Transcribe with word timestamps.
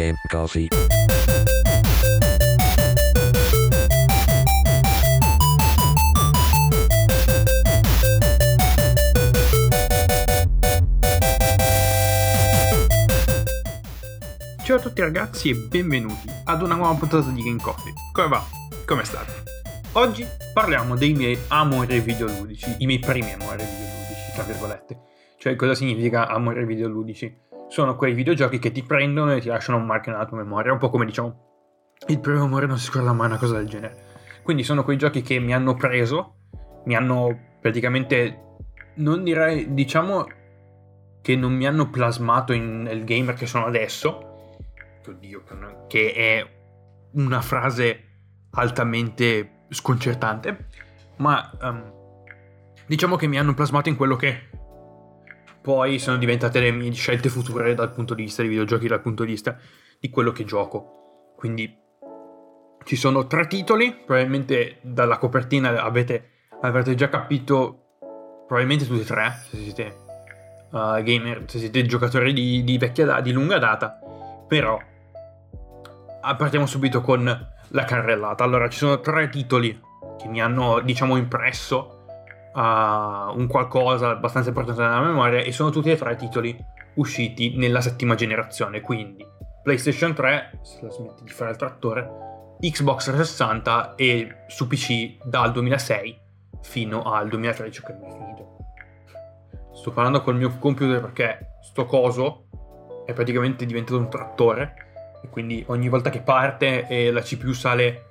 Game 0.00 0.16
Coffee. 0.28 0.68
Ciao 14.62 14.76
a 14.76 14.80
tutti 14.80 15.00
ragazzi 15.02 15.50
e 15.50 15.54
benvenuti 15.54 16.14
ad 16.44 16.62
una 16.62 16.76
nuova 16.76 16.94
puntata 16.94 17.28
di 17.28 17.42
Game 17.42 17.60
Coffee. 17.60 17.92
Come 18.12 18.28
va? 18.28 18.42
Come 18.86 19.04
state? 19.04 19.42
Oggi 19.92 20.26
parliamo 20.54 20.96
dei 20.96 21.12
miei 21.12 21.38
amori 21.48 22.00
videoludici, 22.00 22.76
i 22.78 22.86
miei 22.86 23.00
primi 23.00 23.34
amori 23.34 23.64
videoludici, 23.64 24.32
tra 24.32 24.44
virgolette. 24.44 24.98
Cioè 25.36 25.56
cosa 25.56 25.74
significa 25.74 26.26
amori 26.28 26.64
videoludici? 26.64 27.48
Sono 27.70 27.94
quei 27.94 28.14
videogiochi 28.14 28.58
che 28.58 28.72
ti 28.72 28.82
prendono 28.82 29.32
e 29.32 29.40
ti 29.40 29.46
lasciano 29.46 29.78
un 29.78 29.86
marchio 29.86 30.10
nella 30.10 30.26
tua 30.26 30.38
memoria, 30.38 30.72
un 30.72 30.78
po' 30.78 30.90
come 30.90 31.06
diciamo 31.06 31.46
il 32.08 32.18
primo 32.18 32.42
amore 32.42 32.66
non 32.66 32.78
si 32.78 32.86
scorda 32.86 33.12
mai, 33.12 33.28
una 33.28 33.38
cosa 33.38 33.58
del 33.58 33.68
genere. 33.68 34.08
Quindi 34.42 34.64
sono 34.64 34.82
quei 34.82 34.96
giochi 34.96 35.22
che 35.22 35.38
mi 35.38 35.54
hanno 35.54 35.74
preso, 35.74 36.48
mi 36.86 36.96
hanno 36.96 37.56
praticamente, 37.60 38.56
non 38.96 39.22
direi, 39.22 39.72
diciamo 39.72 40.26
che 41.22 41.36
non 41.36 41.54
mi 41.54 41.64
hanno 41.64 41.90
plasmato 41.90 42.52
in 42.52 42.88
il 42.90 43.04
gamer 43.04 43.34
che 43.36 43.46
sono 43.46 43.66
adesso, 43.66 44.56
oddio, 45.06 45.44
che 45.86 46.12
è 46.12 46.44
una 47.12 47.40
frase 47.40 48.04
altamente 48.50 49.66
sconcertante, 49.68 50.66
ma 51.18 51.56
um, 51.62 51.92
diciamo 52.84 53.14
che 53.14 53.28
mi 53.28 53.38
hanno 53.38 53.54
plasmato 53.54 53.88
in 53.88 53.94
quello 53.94 54.16
che 54.16 54.49
poi 55.70 56.00
sono 56.00 56.16
diventate 56.16 56.58
le 56.58 56.72
mie 56.72 56.90
scelte 56.90 57.28
future 57.28 57.74
dal 57.74 57.92
punto 57.92 58.14
di 58.14 58.24
vista 58.24 58.42
dei 58.42 58.50
videogiochi, 58.50 58.88
dal 58.88 59.00
punto 59.00 59.22
di 59.22 59.30
vista 59.30 59.56
di 60.00 60.10
quello 60.10 60.32
che 60.32 60.42
gioco. 60.42 61.34
Quindi 61.36 61.72
ci 62.82 62.96
sono 62.96 63.28
tre 63.28 63.46
titoli, 63.46 63.94
probabilmente 63.94 64.78
dalla 64.82 65.18
copertina 65.18 65.80
avete, 65.80 66.48
avrete 66.62 66.96
già 66.96 67.08
capito, 67.08 67.98
probabilmente 68.48 68.84
tutti 68.84 69.02
e 69.02 69.04
tre, 69.04 69.32
se 69.48 69.58
siete 69.58 69.96
uh, 70.72 71.00
gamer, 71.04 71.44
se 71.46 71.60
siete 71.60 71.86
giocatori 71.86 72.32
di, 72.32 72.64
di 72.64 72.76
vecchia 72.76 73.20
di 73.20 73.30
lunga 73.30 73.58
data, 73.58 73.96
però 74.48 74.76
Ah, 76.22 76.34
partiamo 76.34 76.66
subito 76.66 77.00
con 77.00 77.24
la 77.68 77.84
carrellata. 77.84 78.44
Allora, 78.44 78.68
ci 78.68 78.76
sono 78.76 79.00
tre 79.00 79.30
titoli 79.30 79.80
che 80.18 80.28
mi 80.28 80.42
hanno, 80.42 80.80
diciamo, 80.80 81.16
impresso 81.16 81.99
uh, 82.54 83.38
un 83.38 83.46
qualcosa 83.48 84.10
abbastanza 84.10 84.48
importante 84.48 84.82
nella 84.82 85.00
memoria 85.00 85.40
e 85.40 85.52
sono 85.52 85.70
tutti 85.70 85.90
e 85.90 85.96
tre 85.96 86.16
titoli 86.16 86.56
usciti 86.94 87.56
nella 87.56 87.80
settima 87.80 88.14
generazione, 88.14 88.80
quindi 88.80 89.26
PlayStation 89.62 90.14
3, 90.14 90.60
se 90.62 90.78
la 90.82 90.90
smetti 90.90 91.24
di 91.24 91.30
fare 91.30 91.50
il 91.50 91.56
trattore, 91.56 92.56
Xbox 92.60 93.04
360 93.04 93.94
e 93.94 94.44
su 94.48 94.66
PC 94.66 95.18
dal 95.24 95.52
2006 95.52 96.18
fino 96.62 97.02
al 97.02 97.28
2013 97.28 97.82
che 97.82 97.92
mi 97.92 98.06
è 98.06 98.10
finito. 98.10 98.56
Sto 99.72 99.92
parlando 99.92 100.22
col 100.22 100.36
mio 100.36 100.56
computer 100.58 101.00
perché 101.00 101.56
sto 101.62 101.86
coso 101.86 102.48
è 103.06 103.12
praticamente 103.12 103.64
diventato 103.64 103.98
un 103.98 104.10
trattore 104.10 104.74
e 105.22 105.28
quindi 105.28 105.64
ogni 105.68 105.88
volta 105.88 106.10
che 106.10 106.20
parte 106.20 106.86
e 106.86 107.10
la 107.10 107.20
CPU 107.20 107.52
sale 107.52 108.09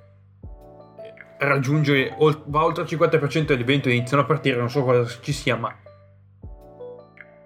raggiunge 1.40 2.14
va 2.46 2.64
oltre 2.64 2.84
il 2.84 2.88
50% 2.88 3.52
e 3.52 3.56
le 3.56 3.64
ventole 3.64 3.94
iniziano 3.94 4.22
a 4.22 4.26
partire 4.26 4.56
non 4.56 4.70
so 4.70 4.82
cosa 4.84 5.10
ci 5.20 5.32
sia 5.32 5.56
ma 5.56 5.74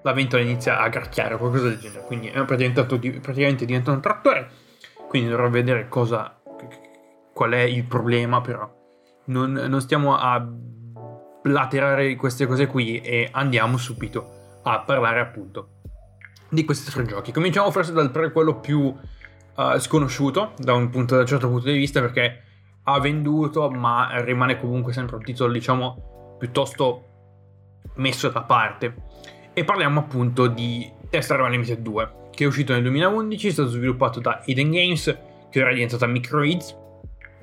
la 0.04 0.12
ventola 0.12 0.42
inizia 0.42 0.80
a 0.80 0.88
gracchiare 0.88 1.34
o 1.34 1.38
qualcosa 1.38 1.68
del 1.68 1.78
genere. 1.78 2.04
Quindi 2.04 2.28
è 2.28 2.44
praticamente 2.44 3.64
diventato 3.64 3.96
un 3.96 4.02
trattore. 4.02 4.50
Quindi 5.08 5.30
dovrò 5.30 5.48
vedere 5.48 5.88
cosa 5.88 6.40
qual 7.32 7.52
è 7.52 7.62
il 7.62 7.84
problema 7.84 8.40
però. 8.40 8.70
Non, 9.26 9.52
non 9.52 9.80
stiamo 9.80 10.16
a 10.16 10.46
blaterare 11.42 12.14
queste 12.16 12.46
cose 12.46 12.66
qui 12.66 13.00
e 13.00 13.28
andiamo 13.32 13.78
subito 13.78 14.60
a 14.62 14.80
parlare 14.80 15.20
appunto 15.20 15.68
di 16.50 16.64
questi 16.66 16.90
tre 16.90 17.04
giochi. 17.06 17.32
Cominciamo 17.32 17.70
forse 17.70 17.92
dal 17.92 18.10
pre 18.10 18.30
quello 18.30 18.60
più 18.60 18.80
uh, 18.80 19.78
sconosciuto 19.78 20.52
da 20.58 20.74
un, 20.74 20.90
punto, 20.90 21.14
da 21.14 21.22
un 21.22 21.26
certo 21.26 21.48
punto 21.48 21.70
di 21.70 21.78
vista 21.78 22.00
perché 22.00 22.43
ha 22.84 23.00
venduto 23.00 23.70
ma 23.70 24.20
rimane 24.22 24.58
comunque 24.58 24.92
sempre 24.92 25.16
un 25.16 25.22
titolo 25.22 25.52
diciamo 25.52 26.36
piuttosto 26.38 27.08
messo 27.94 28.28
da 28.28 28.42
parte 28.42 28.94
e 29.52 29.64
parliamo 29.64 30.00
appunto 30.00 30.46
di 30.46 30.90
Test 31.08 31.28
Drive 31.28 31.44
Unlimited 31.44 31.78
2 31.78 32.12
che 32.30 32.44
è 32.44 32.46
uscito 32.46 32.72
nel 32.72 32.82
2011 32.82 33.48
è 33.48 33.50
stato 33.50 33.68
sviluppato 33.68 34.20
da 34.20 34.42
Eden 34.44 34.70
Games 34.70 35.18
che 35.50 35.60
ora 35.60 35.70
è 35.70 35.74
diventata 35.74 36.06
Microids 36.06 36.76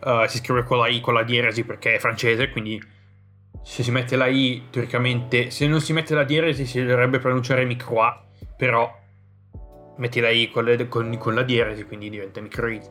uh, 0.04 0.28
si 0.28 0.38
scrive 0.38 0.64
con 0.64 0.78
la 0.78 0.88
I 0.88 1.00
con 1.00 1.14
la 1.14 1.24
dieresi 1.24 1.64
perché 1.64 1.96
è 1.96 2.00
francese 2.00 2.50
quindi 2.50 2.82
se 3.64 3.84
si 3.84 3.92
mette 3.92 4.16
la 4.16 4.28
I 4.28 4.68
teoricamente 4.70 5.50
se 5.50 5.68
non 5.68 5.80
si 5.82 5.94
mette 5.94 6.14
la 6.14 6.24
dieresi 6.24 6.66
si 6.66 6.84
dovrebbe 6.84 7.20
pronunciare 7.20 7.66
Microa 7.66 8.26
però 8.58 9.00
metti 10.02 10.20
la 10.20 10.30
I 10.30 10.50
con, 10.50 10.66
le, 10.66 10.88
con, 10.88 11.16
con 11.18 11.34
la 11.34 11.44
dieresi, 11.44 11.86
quindi 11.86 12.10
diventa 12.10 12.42
Microid. 12.42 12.90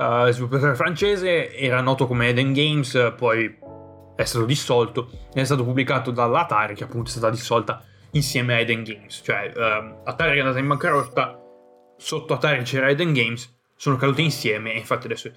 Uh, 0.00 0.28
eh, 0.28 0.32
sviluppatore 0.32 0.74
francese, 0.74 1.54
era 1.54 1.82
noto 1.82 2.06
come 2.06 2.28
Eden 2.28 2.54
Games, 2.54 3.12
poi 3.18 3.58
è 4.16 4.24
stato 4.24 4.46
dissolto 4.46 5.10
è 5.34 5.44
stato 5.44 5.62
pubblicato 5.62 6.10
dall'Atari, 6.10 6.74
che 6.74 6.84
appunto 6.84 7.08
è 7.08 7.12
stata 7.12 7.28
dissolta 7.30 7.82
insieme 8.12 8.54
a 8.54 8.58
Eden 8.60 8.82
Games. 8.82 9.20
Cioè, 9.22 9.52
uh, 9.54 10.08
Atari 10.08 10.38
è 10.38 10.40
andata 10.40 10.58
in 10.58 10.68
bancarotta, 10.68 11.38
sotto 11.98 12.32
Atari 12.32 12.62
c'era 12.62 12.88
Eden 12.88 13.12
Games, 13.12 13.54
sono 13.76 13.96
cadute 13.96 14.22
insieme 14.22 14.72
e 14.72 14.78
infatti 14.78 15.06
adesso 15.06 15.30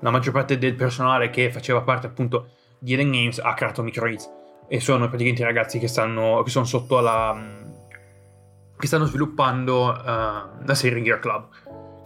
la 0.00 0.10
maggior 0.10 0.32
parte 0.32 0.58
del 0.58 0.74
personale 0.74 1.30
che 1.30 1.50
faceva 1.50 1.80
parte 1.80 2.06
appunto 2.06 2.48
di 2.78 2.92
Eden 2.92 3.10
Games 3.10 3.38
ha 3.38 3.54
creato 3.54 3.82
Microids 3.82 4.30
e 4.68 4.80
sono 4.80 5.06
praticamente 5.08 5.42
i 5.42 5.46
ragazzi 5.46 5.78
che, 5.78 5.88
stanno, 5.88 6.42
che 6.42 6.50
sono 6.50 6.64
sotto 6.66 6.98
alla 6.98 7.62
che 8.76 8.86
stanno 8.86 9.04
sviluppando 9.04 9.90
uh, 9.90 10.64
la 10.64 10.74
serie 10.74 11.02
Gear 11.02 11.18
Club 11.20 11.48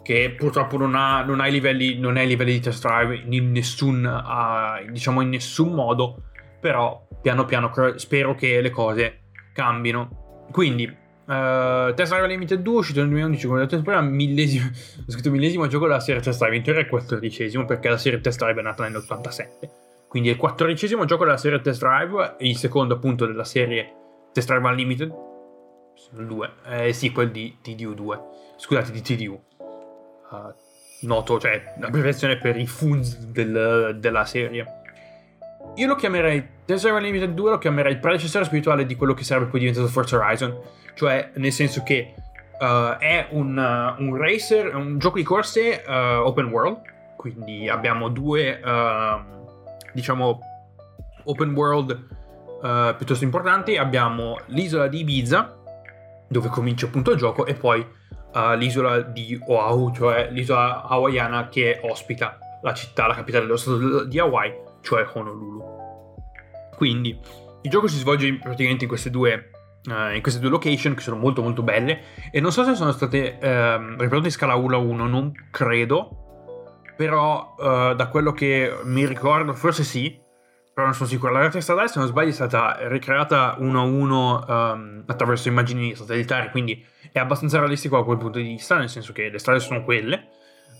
che 0.08 0.30
purtroppo 0.34 0.78
non 0.78 0.94
ha, 0.94 1.22
non 1.22 1.38
ha, 1.40 1.48
i, 1.48 1.50
livelli, 1.50 1.98
non 1.98 2.16
ha 2.16 2.22
i 2.22 2.26
livelli 2.26 2.52
di 2.52 2.60
test 2.60 2.82
drive 2.82 3.24
in 3.28 3.52
nessun, 3.52 4.06
uh, 4.06 4.90
diciamo 4.90 5.20
in 5.20 5.28
nessun 5.28 5.74
modo 5.74 6.22
però 6.58 7.06
piano 7.20 7.44
piano 7.44 7.70
spero 7.96 8.34
che 8.34 8.62
le 8.62 8.70
cose 8.70 9.24
cambino. 9.52 10.46
Quindi 10.50 10.84
uh, 10.84 11.92
Test 11.92 12.10
Drive 12.10 12.26
Limited 12.26 12.62
2 12.62 12.74
uscito 12.74 13.00
nel 13.00 13.10
2011 13.10 13.46
come 13.46 13.60
ho 13.60 13.66
detto 13.66 13.82
prima 13.82 14.00
millesimo, 14.00 14.64
ho 15.06 15.10
scritto 15.12 15.30
millesimo 15.30 15.66
gioco 15.66 15.86
della 15.86 16.00
serie 16.00 16.22
Test 16.22 16.40
Drive 16.40 16.56
in 16.56 16.62
teoria 16.62 16.80
è 16.80 16.84
il 16.86 16.90
quattordicesimo 16.90 17.66
perché 17.66 17.90
la 17.90 17.98
serie 17.98 18.18
Test 18.22 18.38
Drive 18.38 18.58
è 18.58 18.62
nata 18.62 18.88
nell'87 18.88 19.46
quindi 20.08 20.30
è 20.30 20.32
il 20.32 20.38
quattordicesimo 20.38 21.04
gioco 21.04 21.24
della 21.24 21.36
serie 21.36 21.60
Test 21.60 21.80
Drive 21.80 22.36
il 22.38 22.56
secondo 22.56 22.94
appunto 22.94 23.26
della 23.26 23.44
serie 23.44 23.92
Test 24.32 24.48
Drive 24.48 24.66
Unlimited 24.66 25.26
sono 25.92 26.24
due, 26.24 26.52
è 26.62 26.82
il 26.82 26.94
sequel 26.94 27.30
di 27.30 27.58
TDU2, 27.62 28.20
scusate, 28.56 28.92
di 28.92 29.02
TDU. 29.02 29.47
Ah, 30.30 30.54
noto, 31.02 31.38
cioè, 31.38 31.74
l'abbreviazione 31.78 32.36
per 32.36 32.56
i 32.56 32.66
foods 32.66 33.18
del, 33.18 33.96
della 33.98 34.24
serie. 34.24 34.76
Io 35.76 35.86
lo 35.86 35.94
chiamerei, 35.94 36.46
Desert 36.64 36.94
Unlimited 36.94 37.32
2 37.32 37.50
lo 37.50 37.58
chiamerei 37.58 37.92
il 37.92 37.98
predecessore 37.98 38.44
spirituale 38.44 38.84
di 38.84 38.96
quello 38.96 39.14
che 39.14 39.24
sarebbe 39.24 39.46
poi 39.46 39.60
diventato 39.60 39.86
Forza 39.88 40.16
Horizon, 40.16 40.58
cioè 40.94 41.30
nel 41.34 41.52
senso 41.52 41.82
che 41.82 42.14
uh, 42.58 42.98
è 42.98 43.28
un, 43.30 43.56
uh, 43.56 44.02
un, 44.02 44.16
racer, 44.16 44.74
un 44.74 44.98
gioco 44.98 45.16
di 45.16 45.22
corse 45.22 45.84
uh, 45.86 46.26
open 46.26 46.46
world, 46.46 46.80
quindi 47.16 47.68
abbiamo 47.68 48.08
due, 48.08 48.60
ehm, 48.60 49.44
diciamo, 49.92 50.38
open 51.24 51.52
world 51.52 52.16
piuttosto 52.96 53.24
importanti, 53.24 53.76
abbiamo 53.76 54.38
l'isola 54.46 54.86
di 54.86 55.00
Ibiza, 55.00 55.56
dove 56.28 56.48
comincia 56.48 56.86
appunto 56.86 57.10
il 57.10 57.18
gioco, 57.18 57.44
e 57.44 57.54
poi 57.54 57.84
uh, 58.34 58.54
l'isola 58.54 59.00
di 59.00 59.38
Oahu, 59.46 59.92
cioè 59.94 60.28
l'isola 60.30 60.82
hawaiana 60.84 61.48
che 61.48 61.80
ospita 61.82 62.38
la 62.62 62.74
città, 62.74 63.06
la 63.06 63.14
capitale 63.14 63.44
dello 63.44 63.56
stato 63.56 64.04
di 64.04 64.18
Hawaii, 64.18 64.52
cioè 64.82 65.06
Honolulu. 65.12 65.62
Quindi 66.76 67.18
il 67.62 67.70
gioco 67.70 67.88
si 67.88 67.98
svolge 67.98 68.32
praticamente 68.38 68.84
in 68.84 68.88
queste 68.88 69.10
due 69.10 69.50
Uh, 69.86 70.12
in 70.12 70.20
queste 70.20 70.40
due 70.40 70.50
location 70.50 70.92
che 70.92 71.00
sono 71.00 71.16
molto 71.16 71.40
molto 71.40 71.62
belle 71.62 72.00
e 72.32 72.40
non 72.40 72.52
so 72.52 72.62
se 72.64 72.74
sono 72.74 72.90
state 72.90 73.38
uh, 73.40 73.90
riprodotte 73.96 74.26
in 74.26 74.32
scala 74.32 74.54
1 74.54 74.74
a 74.74 74.78
1 74.78 75.06
non 75.06 75.32
credo 75.50 76.42
però 76.96 77.54
uh, 77.56 77.94
da 77.94 78.08
quello 78.10 78.32
che 78.32 78.76
mi 78.82 79.06
ricordo 79.06 79.54
forse 79.54 79.84
sì 79.84 80.20
però 80.78 80.90
non 80.90 80.96
sono 80.96 81.08
sicuro. 81.08 81.32
La 81.32 81.40
rete 81.40 81.60
stradale, 81.60 81.88
se 81.88 81.98
non 81.98 82.06
sbaglio, 82.06 82.28
è 82.28 82.32
stata 82.32 82.76
ricreata 82.82 83.56
uno 83.58 83.80
a 83.80 83.82
uno 83.82 84.44
um, 84.46 85.02
attraverso 85.06 85.48
immagini 85.48 85.96
satellitari, 85.96 86.50
quindi 86.52 86.86
è 87.10 87.18
abbastanza 87.18 87.58
realistico 87.58 87.96
da 87.96 88.04
quel 88.04 88.16
punto 88.16 88.38
di 88.38 88.44
vista, 88.44 88.78
nel 88.78 88.88
senso 88.88 89.12
che 89.12 89.28
le 89.28 89.40
strade 89.40 89.58
sono 89.58 89.82
quelle, 89.82 90.28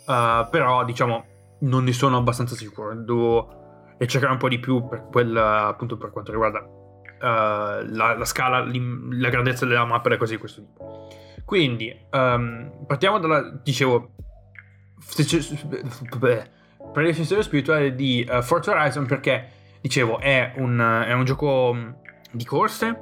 uh, 0.06 0.49
però 0.50 0.85
diciamo 0.85 1.25
non 1.62 1.83
ne 1.83 1.93
sono 1.93 2.17
abbastanza 2.17 2.55
sicuro. 2.55 2.95
Devo 2.95 3.97
cercare 4.06 4.31
un 4.31 4.39
po' 4.39 4.49
di 4.49 4.61
più 4.61 4.87
per 4.87 5.09
quel, 5.11 5.37
appunto 5.37 5.97
per 5.97 6.12
quanto 6.12 6.31
riguarda 6.31 6.61
uh, 6.61 7.85
la, 7.91 8.15
la, 8.17 8.25
scala, 8.25 8.65
la 8.65 9.29
grandezza 9.31 9.67
della 9.67 9.85
mappa 9.85 10.11
e 10.11 10.17
cose 10.17 10.35
di 10.35 10.39
questo 10.39 10.61
tipo. 10.61 11.09
Quindi, 11.45 11.93
um, 12.12 12.85
partiamo 12.87 13.19
dalla, 13.19 13.50
dicevo, 13.65 14.12
predecessore 16.93 17.43
spirituale 17.43 17.97
di 17.97 18.25
uh, 18.31 18.43
Forza 18.43 18.71
Horizon 18.71 19.05
perché, 19.05 19.56
dicevo, 19.81 20.19
è 20.19 20.53
un, 20.57 21.05
è 21.07 21.13
un 21.13 21.25
gioco 21.25 21.73
mm, 21.75 21.91
di 22.33 22.45
corse, 22.45 22.97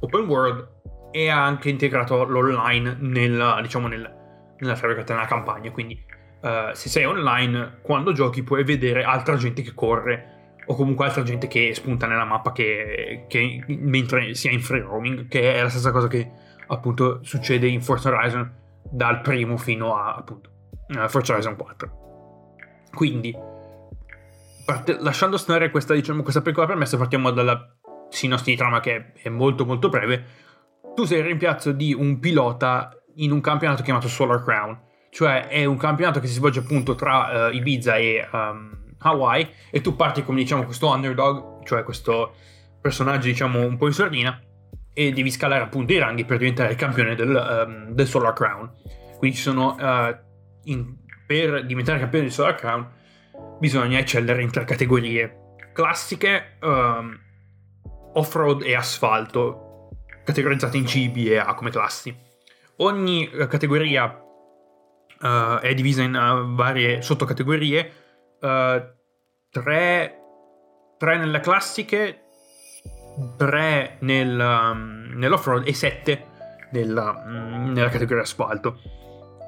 open 0.00 0.26
world, 0.26 0.68
e 1.12 1.28
ha 1.28 1.44
anche 1.44 1.68
integrato 1.68 2.24
l'online 2.24 2.96
nel, 2.98 3.58
diciamo, 3.62 3.86
nel, 3.86 4.10
nella, 4.58 4.78
nella 4.80 5.26
campagna, 5.26 5.70
quindi 5.70 6.02
uh, 6.40 6.72
se 6.72 6.88
sei 6.88 7.04
online, 7.04 7.78
quando 7.82 8.12
giochi 8.12 8.42
puoi 8.42 8.64
vedere 8.64 9.04
altra 9.04 9.36
gente 9.36 9.62
che 9.62 9.74
corre 9.74 10.56
o 10.66 10.74
comunque 10.74 11.04
altra 11.04 11.22
gente 11.22 11.48
che 11.48 11.74
spunta 11.74 12.06
nella 12.06 12.24
mappa 12.24 12.52
che, 12.52 13.26
che 13.28 13.64
mentre 13.66 14.34
sia 14.34 14.50
in 14.50 14.60
free 14.60 14.80
roaming, 14.80 15.28
che 15.28 15.54
è 15.54 15.62
la 15.62 15.68
stessa 15.68 15.90
cosa 15.90 16.08
che 16.08 16.30
appunto 16.68 17.18
succede 17.22 17.66
in 17.66 17.82
Forza 17.82 18.08
Horizon 18.08 18.50
dal 18.82 19.20
primo 19.20 19.56
fino 19.56 19.96
a 19.96 20.14
appunto 20.14 20.50
uh, 20.88 21.08
Forza 21.08 21.32
Horizon 21.32 21.56
4. 21.56 22.00
Quindi, 22.94 23.34
parte, 24.64 24.96
lasciando 25.00 25.36
stare 25.36 25.70
questa, 25.70 25.94
diciamo, 25.94 26.22
questa 26.22 26.42
piccola 26.42 26.66
premessa, 26.66 26.96
partiamo 26.96 27.30
dalla 27.30 27.76
sinossi 28.08 28.50
di 28.50 28.56
trama 28.56 28.80
che 28.80 29.12
è 29.14 29.28
molto 29.28 29.64
molto 29.64 29.88
breve. 29.88 30.24
Tu 30.94 31.04
sei 31.04 31.18
il 31.18 31.24
rimpiazzo 31.24 31.72
di 31.72 31.94
un 31.94 32.18
pilota 32.18 32.90
in 33.16 33.32
un 33.32 33.40
campionato 33.40 33.82
chiamato 33.82 34.08
Solar 34.08 34.42
Crown, 34.42 34.78
cioè 35.10 35.48
è 35.48 35.64
un 35.64 35.76
campionato 35.76 36.20
che 36.20 36.26
si 36.26 36.34
svolge 36.34 36.60
appunto 36.60 36.94
tra 36.94 37.48
uh, 37.48 37.54
Ibiza 37.54 37.96
e 37.96 38.28
um, 38.30 38.94
Hawaii 38.98 39.48
e 39.70 39.80
tu 39.80 39.96
parti 39.96 40.22
come 40.22 40.40
diciamo 40.40 40.64
questo 40.64 40.90
underdog, 40.90 41.64
cioè 41.64 41.82
questo 41.82 42.34
personaggio 42.80 43.26
diciamo 43.26 43.60
un 43.64 43.76
po' 43.76 43.86
in 43.86 43.92
sordina 43.92 44.40
e 44.92 45.12
devi 45.12 45.30
scalare 45.30 45.62
appunto 45.62 45.92
i 45.92 45.98
ranghi 45.98 46.24
per 46.24 46.38
diventare 46.38 46.72
il 46.72 46.76
campione 46.76 47.14
del, 47.14 47.64
um, 47.66 47.92
del 47.92 48.06
Solar 48.06 48.34
Crown. 48.34 48.70
Quindi 49.18 49.36
ci 49.36 49.42
sono 49.42 49.76
uh, 49.78 50.14
in, 50.64 50.96
per 51.26 51.64
diventare 51.64 51.98
campione 51.98 52.24
del 52.24 52.32
Solar 52.32 52.54
Crown 52.54 53.00
bisogna 53.58 53.98
eccellere 53.98 54.42
in 54.42 54.50
tre 54.50 54.64
categorie 54.64 55.56
classiche, 55.72 56.58
um, 56.60 57.18
off-road 58.14 58.62
e 58.62 58.74
asfalto, 58.74 59.90
categorizzate 60.24 60.76
in 60.76 60.84
C, 60.84 61.10
B 61.10 61.28
e 61.28 61.38
A 61.38 61.54
come 61.54 61.70
classi. 61.70 62.14
Ogni 62.76 63.30
categoria 63.48 64.04
uh, 64.04 65.58
è 65.60 65.72
divisa 65.74 66.02
in 66.02 66.14
uh, 66.14 66.54
varie 66.54 67.00
sottocategorie 67.02 67.92
uh, 68.40 68.82
tre, 69.50 70.18
tre 70.98 71.18
nelle 71.18 71.40
classiche, 71.40 72.22
tre 73.36 73.96
nel, 74.00 74.38
um, 74.38 75.12
nell'off-road 75.14 75.66
e 75.66 75.74
sette 75.74 76.26
nella, 76.72 77.22
um, 77.24 77.72
nella 77.72 77.88
categoria 77.88 78.22
asfalto. 78.22 78.78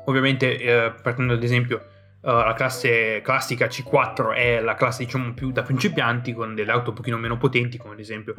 Ovviamente, 0.07 0.93
partendo 1.03 1.33
ad 1.33 1.43
esempio, 1.43 1.87
uh, 2.25 2.31
la 2.31 2.55
classe 2.55 3.21
classica 3.23 3.67
C4 3.67 4.35
è 4.35 4.61
la 4.61 4.75
classe 4.75 5.05
diciamo 5.05 5.33
più 5.35 5.51
da 5.53 5.63
principianti, 5.63 6.33
con 6.33 6.55
delle 6.55 6.73
auto 6.73 6.91
un 6.91 6.97
pochino 6.97 7.17
meno 7.17 7.37
potenti, 7.37 7.77
come 7.77 7.95
ad 7.95 8.01
esempio, 8.01 8.35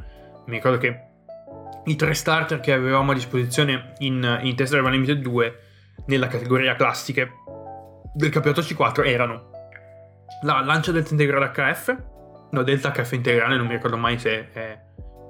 mi 0.48 0.56
ricordo 0.56 0.78
che 0.78 1.14
i 1.86 1.96
tre 1.96 2.14
starter 2.14 2.60
che 2.60 2.74
avevamo 2.74 3.12
a 3.12 3.14
disposizione 3.14 3.94
in, 4.00 4.40
in 4.42 4.56
Test 4.56 4.72
Drive 4.72 4.88
Unlimited 4.88 5.22
2 5.22 5.60
nella 6.08 6.28
categoria 6.28 6.76
classiche 6.76 7.32
del 8.14 8.30
campionato 8.30 8.62
C4 8.62 9.06
erano 9.06 9.52
la 10.42 10.62
lancia 10.62 10.92
delta 10.92 11.12
integrale 11.12 11.52
HF, 11.52 11.98
no, 12.52 12.64
delta 12.64 12.92
HF 12.92 13.12
integrale, 13.12 13.58
non 13.58 13.68
mi 13.68 13.74
ricordo 13.74 13.98
mai 13.98 14.18
se 14.18 14.52
è 14.52 14.80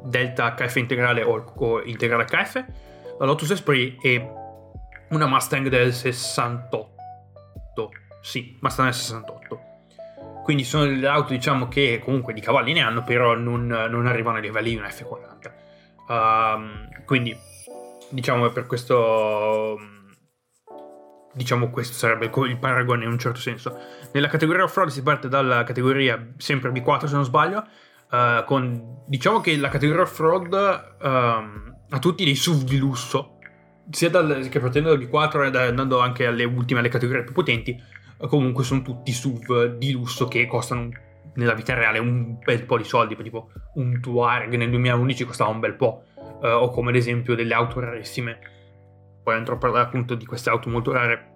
delta 0.04 0.54
HF 0.56 0.76
integrale 0.76 1.24
o, 1.24 1.44
o 1.56 1.84
integrale 1.84 2.26
HF, 2.26 2.66
la 3.20 3.26
Lotus 3.26 3.52
Esprit 3.52 4.04
e 4.04 4.30
una 5.10 5.28
Mustang 5.28 5.68
del 5.68 5.94
68. 5.94 6.94
Sì, 8.26 8.58
Mustang 8.60 8.90
del 8.90 8.98
68. 8.98 9.60
Quindi 10.44 10.64
sono 10.64 10.86
delle 10.86 11.06
auto, 11.06 11.32
diciamo, 11.32 11.68
che 11.68 12.02
comunque 12.04 12.34
di 12.34 12.42
cavalli 12.42 12.74
ne 12.74 12.82
hanno, 12.82 13.04
però 13.04 13.36
non, 13.36 13.68
non 13.68 14.08
arrivano 14.08 14.38
ai 14.38 14.42
livelli 14.42 14.72
di 14.72 14.78
una 14.78 14.88
F40. 14.88 15.52
Um, 16.08 17.06
quindi, 17.06 17.38
diciamo, 18.10 18.50
per 18.50 18.66
questo 18.66 19.78
diciamo 21.34 21.70
questo 21.70 21.94
sarebbe 21.96 22.32
il 22.34 22.58
paragone 22.58 23.04
in 23.04 23.12
un 23.12 23.20
certo 23.20 23.40
senso. 23.40 23.78
Nella 24.12 24.28
categoria 24.28 24.64
off-road 24.64 24.90
si 24.90 25.04
parte 25.04 25.28
dalla 25.28 25.64
categoria 25.64 26.34
sempre 26.38 26.72
B4 26.72 27.06
se 27.06 27.14
non 27.14 27.26
sbaglio, 27.26 27.64
uh, 28.10 28.44
con 28.46 29.04
diciamo 29.06 29.40
che 29.40 29.56
la 29.58 29.70
categoria 29.70 30.02
off-road 30.02 30.54
uh, 31.00 31.06
ha 31.90 32.00
tutti 32.00 32.24
dei 32.24 32.36
SUV 32.36 32.64
di 32.64 32.78
lusso, 32.78 33.38
sia 33.92 34.10
dal, 34.10 34.48
che 34.50 34.60
partendo 34.60 34.96
dal 34.96 35.06
B4 35.06 35.54
e 35.54 35.68
andando 35.68 36.00
anche 36.00 36.26
alle 36.26 36.44
ultime, 36.44 36.80
alle 36.80 36.90
categorie 36.90 37.24
più 37.24 37.34
potenti, 37.34 37.94
comunque 38.28 38.64
sono 38.64 38.82
tutti 38.82 39.12
SUV 39.12 39.78
di 39.78 39.92
lusso 39.92 40.28
che 40.28 40.46
costano 40.48 40.90
nella 41.36 41.54
vita 41.54 41.74
reale 41.74 42.00
un 42.00 42.38
bel 42.40 42.64
po' 42.64 42.78
di 42.78 42.84
soldi, 42.84 43.16
tipo 43.16 43.52
un 43.76 44.00
Tuareg 44.00 44.54
nel 44.56 44.70
2011 44.70 45.26
costava 45.26 45.50
un 45.50 45.60
bel 45.60 45.76
po', 45.76 46.04
uh, 46.16 46.48
o 46.48 46.70
come 46.70 46.90
ad 46.90 46.96
esempio 46.96 47.36
delle 47.36 47.54
auto 47.54 47.80
rarissime 47.80 48.40
poi 49.26 49.34
andrò 49.34 49.56
a 49.56 49.58
parlare 49.58 49.86
appunto 49.86 50.14
di 50.14 50.24
queste 50.24 50.52
auto 50.52 50.70
molto 50.70 50.92
rare 50.92 51.34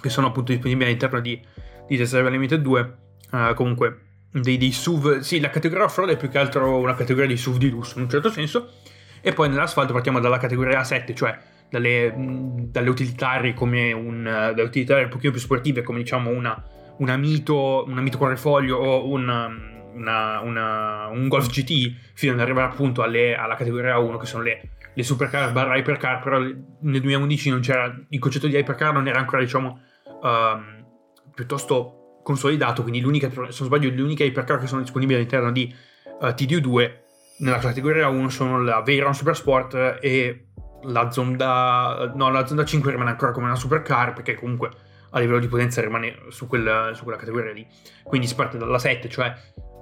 che 0.00 0.08
sono 0.08 0.26
appunto 0.26 0.50
disponibili 0.50 0.86
all'interno 0.86 1.20
di, 1.20 1.40
di 1.86 1.96
Tesla 1.96 2.28
Limited 2.28 2.60
2. 2.60 2.96
Uh, 3.30 3.36
eh, 3.36 3.54
comunque, 3.54 4.00
dei, 4.32 4.58
dei, 4.58 4.72
SUV, 4.72 5.20
sì, 5.20 5.38
la 5.38 5.48
categoria 5.48 5.84
off-road 5.84 6.10
è 6.10 6.16
più 6.16 6.28
che 6.28 6.38
altro 6.38 6.76
una 6.76 6.96
categoria 6.96 7.28
di 7.28 7.36
SUV 7.36 7.56
di 7.56 7.70
lusso 7.70 7.98
in 7.98 8.04
un 8.04 8.10
certo 8.10 8.30
senso. 8.30 8.72
E 9.20 9.32
poi 9.32 9.48
nell'asfalto 9.48 9.92
partiamo 9.92 10.18
dalla 10.18 10.38
categoria 10.38 10.80
A7, 10.80 11.14
cioè 11.14 11.38
dalle, 11.70 12.14
dalle 12.16 12.88
utilitarie 12.88 13.54
come 13.54 13.92
un, 13.92 14.22
dalle 14.22 14.62
utilitarie 14.62 15.04
un 15.04 15.10
pochino 15.10 15.32
più 15.32 15.40
sportive, 15.40 15.82
come 15.82 15.98
diciamo 15.98 16.30
una, 16.30 16.62
una 16.98 17.16
Mito, 17.16 17.84
una 17.86 18.00
Mito 18.00 18.18
Correfoglio 18.18 18.76
o 18.76 19.08
una, 19.08 19.50
una, 19.94 20.40
una, 20.40 21.06
un 21.08 21.28
Golf 21.28 21.48
GT, 21.48 22.12
fino 22.14 22.32
ad 22.32 22.40
arrivare 22.40 22.72
appunto 22.72 23.02
alle, 23.02 23.34
alla 23.34 23.56
categoria 23.56 23.98
1, 23.98 24.16
che 24.18 24.26
sono 24.26 24.42
le 24.42 24.68
le 24.94 25.02
supercar 25.02 25.52
barra 25.52 25.76
hypercar, 25.76 26.22
però 26.22 26.38
nel 26.38 27.00
2011 27.00 27.50
non 27.50 27.60
c'era, 27.60 27.94
il 28.08 28.18
concetto 28.18 28.46
di 28.46 28.56
hypercar 28.56 28.92
non 28.92 29.08
era 29.08 29.18
ancora, 29.18 29.42
diciamo, 29.42 29.80
um, 30.22 30.86
piuttosto 31.34 32.20
consolidato, 32.22 32.82
quindi 32.82 33.00
l'unica, 33.00 33.28
se 33.28 33.36
non 33.36 33.50
sbaglio, 33.50 33.90
le 33.90 34.00
uniche 34.00 34.24
hypercar 34.24 34.58
che 34.58 34.66
sono 34.66 34.80
disponibili 34.80 35.18
all'interno 35.18 35.50
di 35.50 35.72
uh, 36.20 36.26
TDU2 36.26 37.02
nella 37.38 37.58
categoria 37.58 38.08
1 38.08 38.28
sono 38.28 38.62
la 38.62 38.80
Veyron 38.82 39.14
Supersport 39.14 39.98
e 40.00 40.46
la 40.84 41.10
Zonda, 41.10 42.12
no, 42.14 42.30
la 42.30 42.46
Zonda 42.46 42.64
5 42.64 42.90
rimane 42.90 43.10
ancora 43.10 43.32
come 43.32 43.46
una 43.46 43.56
supercar 43.56 44.12
perché 44.12 44.34
comunque 44.34 44.70
a 45.10 45.18
livello 45.18 45.38
di 45.38 45.48
potenza 45.48 45.80
rimane 45.80 46.16
su, 46.28 46.46
quel, 46.46 46.90
su 46.94 47.02
quella 47.04 47.18
categoria 47.18 47.52
lì. 47.52 47.66
Quindi 48.02 48.26
si 48.26 48.34
parte 48.34 48.58
dalla 48.58 48.78
7, 48.78 49.08
cioè 49.08 49.34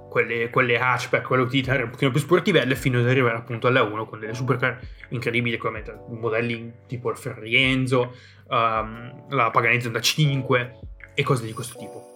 quelle, 0.09 0.51
quelle 0.51 0.77
hatchback, 0.77 1.25
quelle 1.25 1.41
utilitarie 1.41 1.83
un 1.83 1.89
pochino 1.89 2.11
più 2.11 2.19
sportivelle, 2.19 2.75
fino 2.75 2.99
ad 2.99 3.09
arrivare 3.09 3.37
appunto 3.37 3.65
alla 3.65 3.81
1 3.81 4.05
con 4.05 4.19
delle 4.19 4.35
supercar 4.35 4.79
incredibili 5.09 5.57
come 5.57 5.83
modelli 6.09 6.71
tipo 6.87 7.09
il 7.09 7.17
Ferrienzo, 7.17 8.13
um, 8.47 9.25
la 9.29 9.49
Paganese 9.49 9.89
da 9.89 9.99
5 9.99 10.79
e 11.15 11.23
cose 11.23 11.45
di 11.45 11.53
questo 11.53 11.79
tipo. 11.79 12.11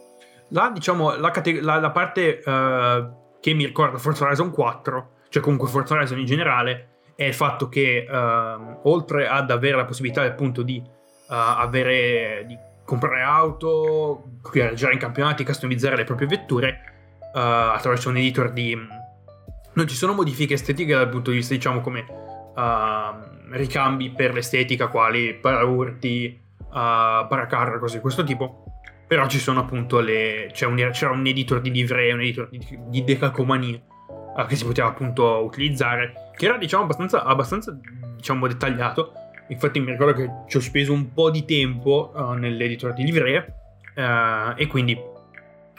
La, 0.49 0.69
diciamo, 0.69 1.15
la, 1.17 1.31
cate- 1.31 1.59
la, 1.59 1.79
la 1.79 1.89
parte 1.89 2.41
uh, 2.45 3.39
che 3.39 3.53
mi 3.53 3.65
ricorda 3.65 3.97
Forza 3.97 4.25
Horizon 4.25 4.51
4, 4.51 5.11
cioè 5.29 5.41
comunque 5.41 5.67
Forza 5.67 5.95
Horizon 5.95 6.19
in 6.19 6.25
generale, 6.25 6.96
è 7.17 7.23
il 7.23 7.33
fatto 7.33 7.67
che 7.67 8.05
uh, 8.07 8.79
oltre 8.83 9.27
ad 9.27 9.49
avere 9.49 9.75
la 9.75 9.85
possibilità 9.85 10.21
appunto 10.21 10.61
di 10.61 10.79
uh, 10.79 11.33
avere 11.33 12.45
di 12.45 12.55
comprare 12.85 13.23
auto, 13.23 14.23
viaggiare 14.53 14.93
in 14.93 14.99
campionati, 14.99 15.43
customizzare 15.43 15.95
le 15.95 16.03
proprie 16.03 16.27
vetture, 16.27 16.79
uh, 17.33 17.73
attraverso 17.73 18.09
un 18.09 18.17
editor 18.17 18.51
di... 18.51 18.77
Non 19.73 19.87
ci 19.87 19.95
sono 19.95 20.13
modifiche 20.13 20.53
estetiche 20.53 20.93
dal 20.93 21.09
punto 21.09 21.31
di 21.31 21.37
vista, 21.37 21.55
diciamo, 21.55 21.81
come 21.81 22.05
uh, 22.55 23.55
ricambi 23.55 24.11
per 24.11 24.33
l'estetica, 24.33 24.87
quali 24.87 25.33
paraurti, 25.33 26.39
uh, 26.59 26.69
paracarro, 26.69 27.79
cose 27.79 27.95
di 27.95 28.01
questo 28.01 28.23
tipo. 28.23 28.63
Però 29.07 29.25
ci 29.25 29.39
sono 29.39 29.61
appunto 29.61 29.99
le... 29.99 30.53
Un, 30.61 30.89
c'era 30.91 31.11
un 31.11 31.25
editor 31.25 31.61
di 31.61 31.71
livree, 31.71 32.13
un 32.13 32.21
editor 32.21 32.47
di, 32.47 32.59
di 32.89 33.03
decalcomania 33.03 33.81
uh, 34.37 34.45
che 34.45 34.55
si 34.55 34.65
poteva 34.65 34.87
appunto 34.87 35.43
utilizzare, 35.43 36.31
che 36.35 36.45
era 36.45 36.57
diciamo 36.57 36.83
abbastanza, 36.83 37.23
abbastanza 37.23 37.77
diciamo, 38.15 38.47
dettagliato. 38.47 39.13
Infatti 39.49 39.79
mi 39.79 39.91
ricordo 39.91 40.13
che 40.13 40.29
ci 40.47 40.57
ho 40.57 40.59
speso 40.59 40.93
un 40.93 41.13
po' 41.13 41.31
di 41.31 41.45
tempo 41.45 42.11
uh, 42.13 42.31
nell'editor 42.31 42.93
di 42.93 43.03
livree 43.03 43.53
uh, 43.95 44.53
e 44.55 44.67
quindi 44.67 44.97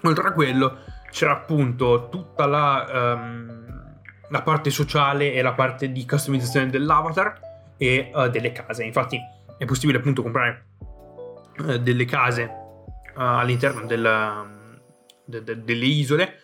oltre 0.02 0.28
a 0.28 0.32
quello 0.32 0.78
c'era 1.10 1.32
appunto 1.32 2.08
tutta 2.10 2.46
la, 2.46 3.14
um, 3.16 3.96
la, 4.28 4.42
parte 4.42 4.70
sociale 4.70 5.32
e 5.32 5.42
la 5.42 5.52
parte 5.52 5.92
di 5.92 6.06
customizzazione 6.06 6.70
dell'avatar 6.70 7.40
e 7.76 8.10
uh, 8.12 8.28
delle 8.28 8.52
case. 8.52 8.84
Infatti 8.84 9.18
è 9.58 9.64
possibile 9.64 9.98
appunto 9.98 10.22
comprare 10.22 10.64
delle 11.80 12.04
case 12.04 12.48
all'interno 13.16 13.84
del, 13.84 14.46
de, 15.24 15.42
de, 15.42 15.64
delle 15.64 15.84
isole 15.86 16.34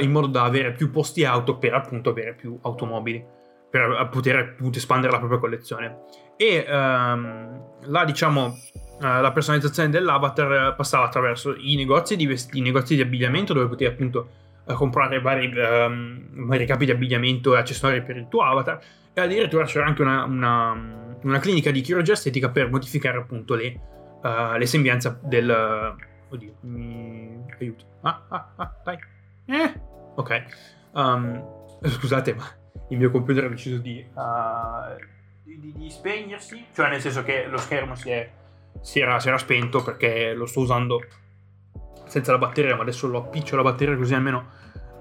in 0.00 0.10
modo 0.10 0.26
da 0.26 0.44
avere 0.44 0.72
più 0.72 0.90
posti 0.90 1.24
auto 1.24 1.58
per 1.58 1.74
appunto 1.74 2.10
avere 2.10 2.34
più 2.34 2.58
automobili 2.62 3.24
per 3.68 4.08
poter 4.10 4.36
appunto 4.36 4.78
espandere 4.78 5.12
la 5.12 5.18
propria 5.18 5.40
collezione. 5.40 6.00
E 6.36 6.64
um, 6.68 7.78
la 7.84 8.04
diciamo 8.04 8.54
la 9.02 9.32
personalizzazione 9.32 9.88
dell'avatar 9.88 10.76
passava 10.76 11.06
attraverso 11.06 11.54
i 11.58 11.74
negozi 11.74 12.16
di, 12.16 12.26
vesti- 12.26 12.58
i 12.58 12.60
negozi 12.60 12.94
di 12.94 13.00
abbigliamento 13.00 13.52
dove 13.52 13.66
potevi 13.66 13.90
appunto 13.90 14.28
uh, 14.64 14.74
comprare 14.74 15.20
vari, 15.20 15.52
um, 15.56 16.46
vari, 16.46 16.66
capi 16.66 16.84
di 16.84 16.92
abbigliamento 16.92 17.54
e 17.54 17.58
accessori 17.58 18.02
per 18.02 18.16
il 18.16 18.28
tuo 18.28 18.42
avatar 18.42 18.80
e 19.12 19.20
addirittura 19.20 19.64
c'era 19.64 19.86
anche 19.86 20.02
una, 20.02 20.24
una, 20.24 21.16
una 21.22 21.38
clinica 21.38 21.70
di 21.70 21.80
chirurgia 21.80 22.12
estetica 22.12 22.50
per 22.50 22.70
modificare 22.70 23.18
appunto 23.18 23.54
le, 23.54 23.80
uh, 24.22 24.56
le 24.56 24.66
sembianze 24.66 25.18
del... 25.22 25.50
oddio, 26.28 26.54
mi 26.60 27.44
aiuto. 27.58 27.84
Ah, 28.02 28.22
ah, 28.28 28.52
ah, 28.56 28.80
dai. 28.84 28.98
Eh, 29.46 29.80
ok. 30.14 30.44
Um, 30.92 31.42
scusate, 31.82 32.34
ma 32.34 32.46
il 32.88 32.98
mio 32.98 33.10
computer 33.10 33.44
ha 33.44 33.48
deciso 33.48 33.78
di, 33.78 34.04
uh, 34.14 34.96
di, 35.42 35.72
di, 35.76 35.90
spegnersi, 35.90 36.66
cioè 36.74 36.90
nel 36.90 37.00
senso 37.00 37.22
che 37.22 37.46
lo 37.46 37.58
schermo 37.58 37.94
si, 37.94 38.10
è, 38.10 38.30
si, 38.80 39.00
era, 39.00 39.18
si, 39.18 39.28
era, 39.28 39.38
spento 39.38 39.82
perché 39.82 40.34
lo 40.34 40.46
sto 40.46 40.60
usando 40.60 41.00
senza 42.06 42.32
la 42.32 42.38
batteria, 42.38 42.76
ma 42.76 42.82
adesso 42.82 43.06
lo 43.08 43.18
appiccio 43.18 43.56
la 43.56 43.62
batteria 43.62 43.96
così 43.96 44.14
almeno 44.14 44.50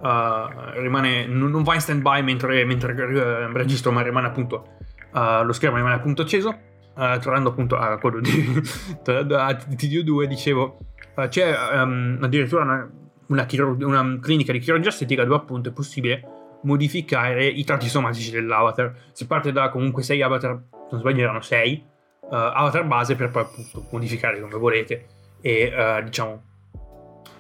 uh, 0.02 0.80
rimane, 0.80 1.26
non, 1.28 1.52
non, 1.52 1.64
va 1.64 1.74
in 1.74 1.82
stand 1.82 2.02
by 2.02 2.22
mentre, 2.24 2.64
mentre 2.64 2.94
uh, 2.94 3.52
registro, 3.52 3.92
ma 3.92 4.02
rimane 4.02 4.28
appunto, 4.28 4.78
lo 5.12 5.52
schermo 5.52 5.76
rimane 5.76 5.96
appunto 5.96 6.22
acceso. 6.22 6.58
tornando 6.94 7.50
appunto 7.50 7.78
a 7.78 7.98
quello 7.98 8.22
di 8.22 8.32
TDU2, 9.04 10.24
dicevo, 10.24 10.80
c'è 11.28 11.54
um, 11.74 12.18
addirittura 12.22 12.64
una, 12.64 12.90
una, 13.32 13.46
chirurg- 13.46 13.82
una 13.84 14.20
clinica 14.22 14.52
di 14.52 14.60
chirurgia 14.60 14.90
estetica 14.90 15.24
dove 15.24 15.38
appunto 15.38 15.70
è 15.70 15.72
possibile 15.72 16.40
modificare 16.64 17.48
i 17.48 17.64
tratti 17.64 17.88
somatici 17.88 18.30
dell'avatar. 18.30 18.94
Si 19.14 19.26
parte 19.26 19.52
da 19.52 19.70
comunque 19.70 20.04
6 20.04 20.22
avatar, 20.22 20.62
non 20.92 21.00
sbaglio 21.00 21.22
erano 21.22 21.42
6 21.42 21.86
uh, 22.22 22.28
avatar 22.30 22.86
base 22.86 23.16
per 23.16 23.30
poi 23.30 23.44
appunto 23.44 23.88
modificare 23.92 24.40
come 24.40 24.58
volete 24.58 25.08
e 25.42 25.74
uh, 25.74 26.04
diciamo 26.04 26.44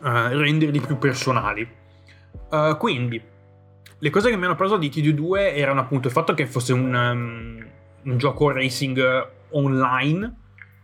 uh, 0.01 0.07
renderli 0.07 0.79
più 0.79 0.97
personali. 0.97 1.67
quindi 2.77 3.21
le 4.03 4.09
cose 4.09 4.29
che 4.31 4.37
mi 4.37 4.45
hanno 4.45 4.55
preso 4.55 4.77
di 4.77 4.89
TD2 4.89 5.55
erano 5.55 5.81
appunto 5.81 6.07
il 6.07 6.13
fatto 6.13 6.33
che 6.33 6.47
fosse 6.47 6.73
un, 6.73 6.91
um, 6.91 7.65
un 8.03 8.17
gioco 8.17 8.51
racing 8.51 9.29
online, 9.51 10.35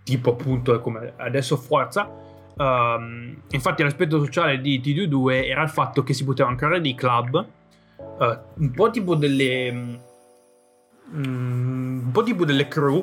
tipo 0.04 0.34
appunto 0.34 0.80
come 0.82 1.14
adesso 1.18 1.58
Forza. 1.58 2.26
Um, 2.58 3.44
infatti 3.52 3.84
l'aspetto 3.84 4.18
sociale 4.18 4.60
di 4.60 4.82
TD2 4.84 5.46
era 5.46 5.62
il 5.62 5.70
fatto 5.70 6.02
che 6.02 6.14
si 6.14 6.24
potevano 6.24 6.56
creare 6.56 6.82
dei 6.82 6.96
club 6.96 7.48
uh, 7.98 8.38
un 8.56 8.72
po' 8.72 8.90
tipo 8.90 9.14
delle 9.14 9.70
um, 9.70 10.00
un 11.12 12.10
po' 12.12 12.24
tipo 12.24 12.46
delle 12.46 12.68
crew 12.68 12.96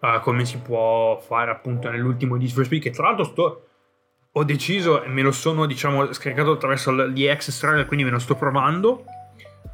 uh, 0.00 0.20
come 0.20 0.44
si 0.44 0.58
può 0.58 1.18
fare 1.18 1.50
appunto 1.50 1.88
nell'ultimo 1.88 2.36
di 2.36 2.46
First 2.46 2.66
Speed 2.66 2.82
che 2.82 2.90
tra 2.90 3.04
l'altro 3.04 3.24
sto 3.24 3.66
ho 4.30 4.44
deciso 4.44 5.02
e 5.02 5.08
me 5.08 5.22
lo 5.22 5.32
sono 5.32 5.64
diciamo 5.64 6.12
scaricato 6.12 6.52
attraverso 6.52 6.90
l'EX 6.90 7.58
Trial 7.58 7.86
quindi 7.86 8.04
me 8.04 8.10
lo 8.10 8.18
sto 8.18 8.34
provando 8.34 9.04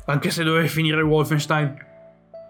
anche 0.07 0.31
se 0.31 0.45
doveva 0.45 0.69
finire 0.69 1.03
Wolfenstein 1.03 1.75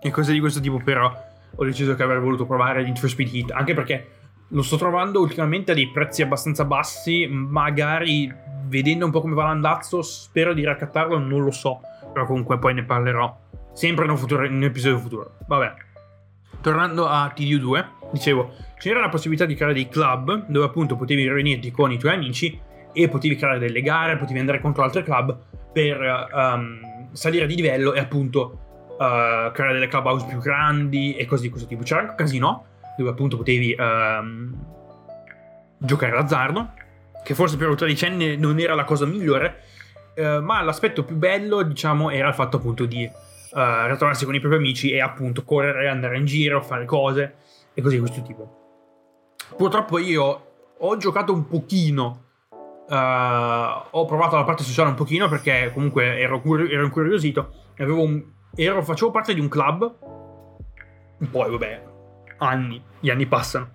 e 0.03 0.11
cose 0.11 0.33
di 0.33 0.41
questo 0.41 0.61
tipo 0.61 0.77
però 0.77 1.11
ho 1.57 1.65
deciso 1.65 1.95
che 1.95 2.03
avrei 2.03 2.21
voluto 2.21 2.45
provare 2.45 2.83
Need 2.83 2.99
for 2.99 3.09
Speed 3.09 3.35
Heat 3.35 3.51
anche 3.53 3.73
perché 3.73 4.20
lo 4.51 4.63
sto 4.63 4.77
trovando 4.77 5.21
ultimamente 5.21 5.73
a 5.73 5.75
dei 5.75 5.89
prezzi 5.91 6.23
abbastanza 6.23 6.65
bassi 6.65 7.27
magari 7.27 8.33
vedendo 8.67 9.05
un 9.05 9.11
po' 9.11 9.21
come 9.21 9.35
va 9.35 9.45
l'andazzo 9.45 10.03
spero 10.03 10.55
di 10.55 10.65
raccattarlo 10.65 11.19
non 11.19 11.43
lo 11.43 11.51
so 11.51 11.81
però 12.13 12.27
comunque 12.27 12.59
poi 12.59 12.75
ne 12.75 12.85
parlerò 12.85 13.49
sempre 13.73 14.05
in 14.05 14.11
un, 14.11 14.17
futuro, 14.19 14.45
in 14.45 14.55
un 14.55 14.65
episodio 14.65 14.99
futuro. 14.99 15.37
Vabbè, 15.47 15.75
tornando 16.61 17.07
a 17.07 17.33
TDU2, 17.35 17.87
dicevo, 18.13 18.53
c'era 18.79 19.01
la 19.01 19.09
possibilità 19.09 19.47
di 19.47 19.55
creare 19.55 19.75
dei 19.75 19.89
club 19.89 20.47
dove 20.49 20.67
appunto 20.67 20.97
potevi 20.97 21.29
riunirti 21.29 21.71
con 21.71 21.93
i 21.93 21.99
tuoi 21.99 22.15
amici 22.15 22.59
e 22.93 23.09
potevi 23.09 23.37
creare 23.37 23.59
delle 23.59 23.83
gare, 23.83 24.17
potevi 24.17 24.39
andare 24.39 24.61
contro 24.61 24.83
altri 24.83 25.03
club 25.03 25.39
per 25.73 26.29
um, 26.33 27.09
salire 27.13 27.47
di 27.47 27.55
livello 27.55 27.95
e 27.95 28.01
appunto 28.01 28.59
uh, 28.99 29.53
creare 29.53 29.73
delle 29.73 29.87
clubhouse 29.87 30.27
più 30.27 30.39
grandi 30.39 31.15
e 31.15 31.25
cose 31.27 31.43
di 31.43 31.51
questo 31.51 31.69
tipo. 31.69 31.83
C'era 31.83 32.01
anche 32.01 32.11
un 32.13 32.17
casino 32.17 32.65
dove 32.97 33.11
appunto 33.11 33.37
potevi 33.37 33.75
um, 33.79 34.53
giocare 35.79 36.13
d'azzardo, 36.13 36.73
che 37.23 37.35
forse 37.35 37.57
per 37.57 37.69
un 37.69 37.77
tredicenne 37.77 38.37
non 38.37 38.59
era 38.59 38.75
la 38.75 38.85
cosa 38.85 39.07
migliore, 39.07 39.63
eh, 40.15 40.41
ma 40.41 40.61
l'aspetto 40.63 41.05
più 41.05 41.17
bello, 41.17 41.63
diciamo, 41.63 42.11
era 42.11 42.29
il 42.29 42.35
fatto 42.35 42.59
appunto 42.59 42.85
di 42.85 43.05
uh, 43.05 43.87
ritrovarsi 43.87 44.25
con 44.25 44.35
i 44.35 44.41
propri 44.41 44.59
amici 44.59 44.91
e 44.91 45.01
appunto 45.01 45.45
correre, 45.45 45.89
andare 45.89 46.19
in 46.19 46.25
giro, 46.25 46.63
fare 46.63 46.85
cose 46.85 47.37
e 47.73 47.83
così 47.83 47.95
di 47.95 48.01
questo 48.01 48.23
tipo. 48.23 48.57
Purtroppo 49.57 49.99
io 49.99 50.47
ho 50.77 50.97
giocato 50.97 51.33
un 51.33 51.47
pochino, 51.47 52.25
uh, 52.51 52.95
ho 53.91 54.05
provato 54.05 54.37
la 54.37 54.45
parte 54.45 54.63
sociale 54.63 54.91
un 54.91 54.95
pochino 54.95 55.29
perché 55.29 55.71
comunque 55.73 56.19
ero, 56.19 56.41
cur- 56.41 56.71
ero 56.71 56.85
incuriosito, 56.85 57.53
un, 57.79 58.23
ero, 58.55 58.83
facevo 58.83 59.11
parte 59.11 59.35
di 59.35 59.41
un 59.41 59.49
club, 59.49 59.95
poi 61.31 61.51
vabbè, 61.51 61.83
anni, 62.41 62.83
gli 62.99 63.11
anni 63.11 63.27
passano, 63.27 63.73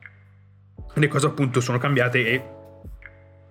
le 0.94 1.08
cose 1.08 1.28
appunto 1.28 1.60
sono 1.60 1.78
cambiate 1.78 2.28
e 2.28 2.50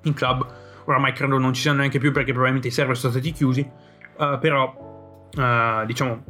in 0.02 0.12
club 0.14 0.62
oramai 0.84 1.12
credo 1.12 1.38
non 1.38 1.52
ci 1.52 1.62
siano 1.62 1.78
neanche 1.78 1.98
più 1.98 2.12
perché 2.12 2.30
probabilmente 2.30 2.68
i 2.68 2.70
server 2.70 2.96
sono 2.96 3.12
stati 3.12 3.32
chiusi, 3.32 3.68
uh, 4.18 4.38
però 4.38 5.28
uh, 5.34 5.84
diciamo 5.86 6.24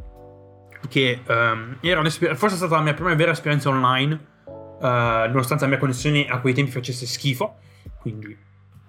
che 0.87 1.21
um, 1.27 1.77
era 1.81 2.01
forse 2.09 2.55
è 2.55 2.57
stata 2.57 2.75
la 2.75 2.81
mia 2.81 2.93
prima 2.93 3.13
vera 3.15 3.31
esperienza 3.31 3.69
online, 3.69 4.13
uh, 4.45 4.85
nonostante 4.85 5.63
la 5.63 5.69
mia 5.69 5.79
connessione 5.79 6.27
a 6.27 6.39
quei 6.39 6.53
tempi 6.53 6.71
facesse 6.71 7.05
schifo, 7.05 7.57
quindi 7.99 8.37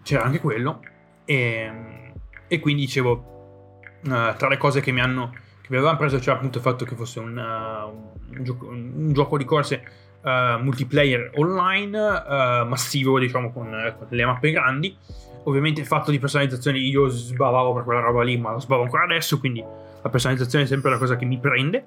c'era 0.03 0.23
anche 0.23 0.41
quello, 0.41 0.81
e, 1.25 2.12
e 2.47 2.61
quindi 2.61 2.83
dicevo, 2.83 3.81
tra 4.03 4.49
le 4.49 4.57
cose 4.57 4.81
che 4.81 4.93
mi 4.93 5.00
hanno 5.00 5.33
che 5.66 5.73
mi 5.73 5.78
avevano 5.78 5.99
preso 5.99 6.18
c'era 6.18 6.37
appunto 6.37 6.58
il 6.58 6.64
fatto 6.64 6.85
che 6.85 6.94
fosse 6.94 7.18
un, 7.18 7.37
un, 7.37 8.44
gioco, 8.44 8.68
un 8.68 9.12
gioco 9.12 9.37
di 9.37 9.44
corse 9.44 10.04
Uh, 10.26 10.61
multiplayer 10.61 11.30
online 11.35 11.96
uh, 11.96 12.66
massivo, 12.66 13.16
diciamo, 13.16 13.52
con, 13.52 13.70
con, 13.96 14.06
le 14.11 14.25
mappe 14.25 14.50
grandi. 14.50 14.96
Ovviamente 15.44 15.80
il 15.80 15.87
fatto 15.87 16.11
di 16.11 16.18
personalizzazione 16.18 16.78
io 16.78 17.06
sbavavo 17.06 17.73
per 17.73 17.85
quella 17.85 18.00
roba 18.00 18.25
lì, 18.25 18.37
ma 18.37 18.50
lo 18.50 18.58
sbavo 18.58 18.82
ancora 18.82 19.04
adesso, 19.04 19.38
quindi 19.38 19.61
la 19.61 20.08
personalizzazione 20.08 20.64
è 20.64 20.66
sempre 20.66 20.90
la 20.90 20.99
cosa 20.99 21.14
che 21.14 21.25
mi 21.26 21.38
prende. 21.38 21.87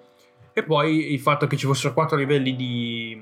E 0.54 0.64
poi 0.64 1.12
il 1.12 1.20
fatto 1.20 1.48
che 1.48 1.58
ci 1.58 1.66
fossero 1.66 1.94
quattro 1.94 2.16
livelli 2.16 2.56
di... 2.56 3.22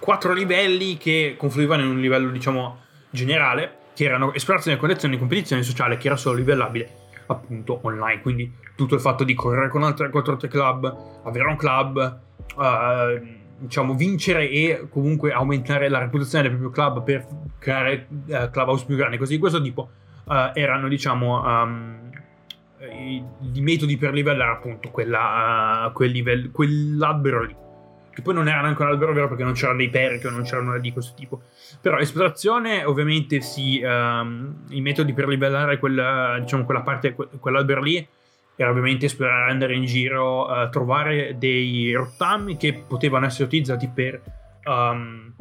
quattro 0.00 0.34
livelli 0.34 0.98
che 0.98 1.36
confluivano 1.38 1.82
in 1.82 1.88
un 1.88 2.00
livello, 2.00 2.28
diciamo, 2.28 2.80
generale, 3.08 3.74
che 3.94 4.04
erano 4.04 4.34
esplorazione, 4.34 4.76
collezione, 4.76 5.16
competizione 5.16 5.62
sociale, 5.62 5.96
che 5.96 6.08
era 6.08 6.16
solo 6.16 6.36
livellabile 6.36 7.04
appunto 7.26 7.80
online. 7.82 8.20
Quindi 8.20 8.52
tutto 8.74 8.94
il 8.94 9.00
fatto 9.00 9.24
di 9.24 9.34
correre 9.34 9.68
con 9.68 9.82
altre, 9.82 10.10
quattro 10.10 10.32
altri 10.32 10.48
club, 10.48 10.94
avere 11.24 11.48
un 11.48 11.56
club, 11.56 12.20
uh, 12.56 13.26
diciamo, 13.58 13.94
vincere 13.94 14.48
e 14.48 14.86
comunque 14.90 15.32
aumentare 15.32 15.88
la 15.88 15.98
reputazione 15.98 16.48
del 16.48 16.58
proprio 16.58 16.84
club 16.84 17.04
per 17.04 17.26
creare 17.58 18.06
uh, 18.10 18.50
clubhouse 18.50 18.84
più 18.84 18.96
grandi, 18.96 19.16
così 19.18 19.34
di 19.34 19.40
questo 19.40 19.60
tipo, 19.60 19.90
uh, 20.24 20.50
erano, 20.54 20.88
diciamo, 20.88 21.42
um, 21.42 22.10
i, 22.92 23.22
i, 23.54 23.60
metodi 23.60 23.96
per 23.96 24.12
livellare 24.12 24.52
appunto 24.52 24.90
quella, 24.90 25.90
quel 25.94 26.10
livello, 26.10 26.50
quell'albero 26.52 27.42
lì. 27.44 27.56
Che 28.16 28.22
poi 28.22 28.32
non 28.32 28.48
era 28.48 28.62
neanche 28.62 28.80
un 28.80 28.88
albero 28.88 29.12
vero 29.12 29.28
perché 29.28 29.44
non 29.44 29.52
c'erano 29.52 29.76
dei 29.76 29.90
perchi 29.90 30.26
o 30.26 30.30
non 30.30 30.42
c'era 30.42 30.62
nulla 30.62 30.78
di 30.78 30.90
questo 30.90 31.12
tipo. 31.14 31.42
Però 31.82 31.98
esplorazione, 31.98 32.82
ovviamente, 32.82 33.42
sì, 33.42 33.82
um, 33.84 34.64
i 34.70 34.80
metodi 34.80 35.12
per 35.12 35.28
livellare 35.28 35.78
quella, 35.78 36.38
diciamo, 36.40 36.64
quella 36.64 36.80
parte, 36.80 37.14
quell'albero 37.14 37.82
lì 37.82 38.08
era 38.56 38.70
ovviamente 38.70 39.04
esplorare, 39.04 39.50
andare 39.50 39.74
in 39.74 39.84
giro, 39.84 40.50
uh, 40.50 40.70
trovare 40.70 41.36
dei 41.36 41.92
rottami 41.92 42.56
che 42.56 42.84
potevano 42.88 43.26
essere 43.26 43.44
utilizzati 43.44 43.86
per 43.94 44.18
um, 44.64 45.34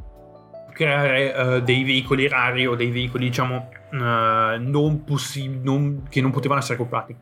creare 0.74 1.32
uh, 1.32 1.62
dei 1.62 1.86
veicoli 1.86 2.28
rari 2.28 2.68
o 2.68 2.76
dei 2.76 2.92
veicoli, 2.92 3.28
diciamo, 3.28 3.70
uh, 3.92 3.98
non 4.60 5.04
possib- 5.06 5.64
non, 5.64 6.04
che 6.10 6.20
non 6.20 6.32
potevano 6.32 6.60
essere 6.60 6.78
comprati. 6.78 7.16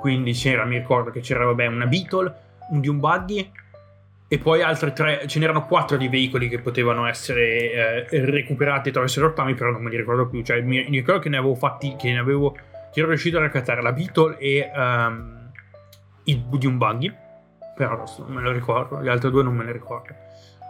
Quindi 0.00 0.32
c'era, 0.32 0.66
mi 0.66 0.76
ricordo 0.76 1.10
che 1.10 1.20
c'era, 1.20 1.46
vabbè, 1.46 1.64
una 1.64 1.86
Beetle, 1.86 2.34
un 2.72 2.80
di 2.80 2.88
un 2.88 3.00
buggy 3.00 3.50
e 4.28 4.38
poi 4.38 4.62
altri 4.62 4.92
tre, 4.92 5.26
ce 5.26 5.38
n'erano 5.38 5.64
quattro 5.66 5.96
di 5.96 6.08
veicoli 6.08 6.48
che 6.48 6.58
potevano 6.58 7.06
essere 7.06 8.06
recuperati 8.10 8.90
attraverso 8.90 9.20
i 9.20 9.22
rottami, 9.22 9.54
però 9.54 9.70
non 9.70 9.82
me 9.82 9.90
li 9.90 9.96
ricordo 9.96 10.28
più. 10.28 10.42
Cioè, 10.42 10.60
mi, 10.60 10.84
mi 10.88 10.98
ricordo 10.98 11.20
che 11.20 11.28
ne 11.30 11.38
avevo 11.38 11.54
fatti, 11.54 11.96
che 11.96 12.12
ne 12.12 12.18
avevo, 12.18 12.52
che 12.92 13.00
ero 13.00 13.08
riuscito 13.08 13.38
a 13.38 13.40
raccattare 13.40 13.82
la 13.82 13.92
Beetle 13.92 14.36
e... 14.38 14.70
Um, 14.74 15.36
il, 16.28 16.42
di 16.42 16.68
buggy, 16.68 17.12
però 17.74 18.04
non 18.18 18.32
me 18.32 18.42
lo 18.42 18.52
ricordo, 18.52 19.00
le 19.00 19.10
altre 19.10 19.30
due 19.30 19.42
non 19.42 19.54
me 19.54 19.64
le 19.64 19.72
ricordo. 19.72 20.14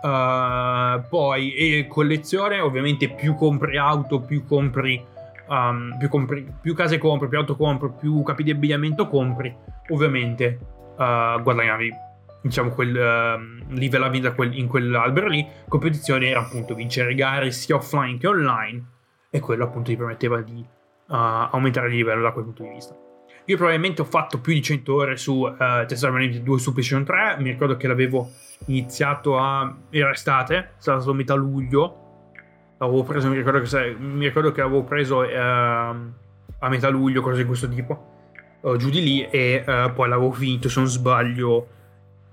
Uh, 0.00 1.02
poi 1.08 1.54
e 1.54 1.86
collezione, 1.88 2.60
ovviamente 2.60 3.08
più 3.08 3.34
compri 3.34 3.76
auto, 3.76 4.20
più 4.20 4.46
compri, 4.46 5.04
um, 5.48 5.96
più 5.98 6.08
compri, 6.08 6.46
più 6.60 6.74
case 6.74 6.98
compri, 6.98 7.28
più 7.28 7.38
auto 7.38 7.56
compri, 7.56 7.90
più 7.98 8.22
capi 8.22 8.44
di 8.44 8.52
abbigliamento 8.52 9.08
compri, 9.08 9.54
ovviamente 9.88 10.58
uh, 10.96 11.42
guadagnavi 11.42 12.06
diciamo, 12.40 12.70
quel, 12.70 12.94
uh, 12.94 13.74
livellavi 13.74 14.20
da 14.20 14.32
quel, 14.32 14.56
in 14.56 14.66
quell'albero 14.66 15.28
lì, 15.28 15.46
competizione 15.68 16.28
era 16.28 16.40
appunto 16.40 16.74
vincere 16.74 17.14
gare 17.14 17.50
sia 17.50 17.76
offline 17.76 18.18
che 18.18 18.26
online 18.26 18.84
e 19.30 19.40
quello 19.40 19.64
appunto 19.64 19.90
ti 19.90 19.96
permetteva 19.96 20.40
di 20.40 20.58
uh, 20.60 21.14
aumentare 21.14 21.88
il 21.88 21.94
livello 21.94 22.22
da 22.22 22.32
quel 22.32 22.44
punto 22.44 22.62
di 22.62 22.70
vista. 22.70 22.96
Io 23.44 23.56
probabilmente 23.56 24.02
ho 24.02 24.04
fatto 24.04 24.40
più 24.40 24.52
di 24.52 24.62
100 24.62 24.94
ore 24.94 25.16
su 25.16 25.40
uh, 25.40 25.86
Tesla 25.86 26.10
2 26.10 26.58
su 26.58 26.72
PlayStation 26.72 27.04
3, 27.04 27.36
mi 27.38 27.50
ricordo 27.50 27.76
che 27.76 27.86
l'avevo 27.86 28.30
iniziato 28.66 29.38
a... 29.38 29.74
era 29.90 30.10
estate, 30.10 30.56
è 30.56 30.68
stato 30.76 31.14
metà 31.14 31.34
luglio, 31.34 32.32
l'avevo 32.78 33.02
preso, 33.04 33.28
mi 33.28 33.36
ricordo 33.36 33.60
che, 33.60 33.96
mi 33.98 34.26
ricordo 34.26 34.52
che 34.52 34.60
l'avevo 34.60 34.84
preso 34.84 35.20
uh, 35.20 35.26
a 35.30 36.68
metà 36.68 36.88
luglio, 36.88 37.22
cose 37.22 37.40
di 37.40 37.46
questo 37.46 37.68
tipo, 37.68 38.58
uh, 38.60 38.76
giù 38.76 38.90
di 38.90 39.02
lì, 39.02 39.26
e 39.30 39.62
poi 39.94 40.08
l'avevo 40.08 40.30
finito, 40.32 40.68
se 40.68 40.80
non 40.80 40.88
sbaglio, 40.88 41.68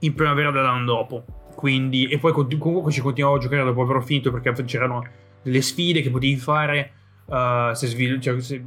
in 0.06 0.14
primavera 0.14 0.52
dell'anno 0.52 0.86
dopo. 0.86 1.24
Quindi, 1.56 2.08
e 2.08 2.18
poi 2.20 2.32
comunque 2.32 2.92
ci 2.92 3.02
continuavo 3.02 3.38
a 3.38 3.40
giocare 3.40 3.64
dopo 3.64 3.82
averlo 3.82 4.02
finito 4.02 4.32
perché 4.32 4.64
c'erano 4.66 5.04
delle 5.42 5.62
sfide 5.62 6.02
che 6.02 6.10
potevi 6.10 6.36
fare 6.36 6.92
uh, 7.26 7.74
se, 7.74 7.88
svil- 7.88 8.20
cioè, 8.20 8.40
se, 8.42 8.64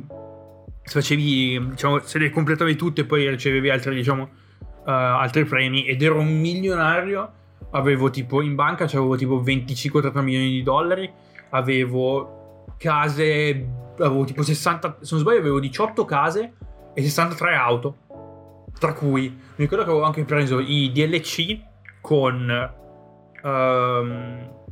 se, 0.83 1.01
facevi, 1.01 1.69
diciamo, 1.71 1.99
se 2.01 2.19
le 2.19 2.31
completavi 2.31 2.77
tutte 2.77 3.03
e 3.03 3.05
poi 3.05 3.29
ricevevi 3.29 3.69
altri, 3.71 3.95
diciamo, 3.95 4.23
uh, 4.23 4.91
altri 4.91 5.45
premi 5.45 5.87
ed 5.87 6.03
ero 6.03 6.19
un 6.19 6.41
milionario. 6.41 7.33
Avevo 7.71 8.09
tipo 8.09 8.41
in 8.41 8.55
banca, 8.55 8.85
avevo 8.85 9.17
tipo 9.17 9.43
25-30 9.43 10.23
milioni 10.23 10.49
di 10.49 10.63
dollari, 10.63 11.11
avevo 11.51 12.65
case, 12.79 13.69
avevo 13.99 14.25
tipo 14.25 14.43
60, 14.43 14.99
se 15.01 15.09
non 15.11 15.21
sbaglio 15.21 15.41
avevo 15.41 15.61
18 15.61 16.05
case 16.07 16.53
e 16.95 17.03
63 17.03 17.55
auto. 17.55 17.97
Tra 18.79 18.93
cui 18.93 19.29
mi 19.29 19.39
ricordo 19.57 19.85
che 19.85 19.91
avevo 19.91 20.05
anche 20.05 20.25
preso 20.25 20.61
i 20.61 20.93
DLC 20.93 21.59
con 22.01 22.73
um, 23.43 24.65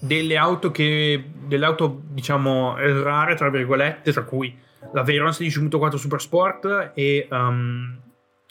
delle 0.00 0.36
auto 0.36 0.70
che. 0.70 1.30
delle 1.46 1.64
auto, 1.64 2.02
diciamo, 2.04 2.76
rare, 2.76 3.34
tra 3.34 3.50
virgolette, 3.50 4.12
tra 4.12 4.22
cui 4.22 4.56
la 4.92 5.02
Veyron 5.02 5.30
16.4 5.30 5.96
Super 5.96 6.20
Sport 6.20 6.92
e 6.94 7.26
um, 7.30 8.00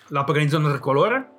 la 0.09 0.23
Pagani 0.23 0.47
tricolore. 0.47 1.29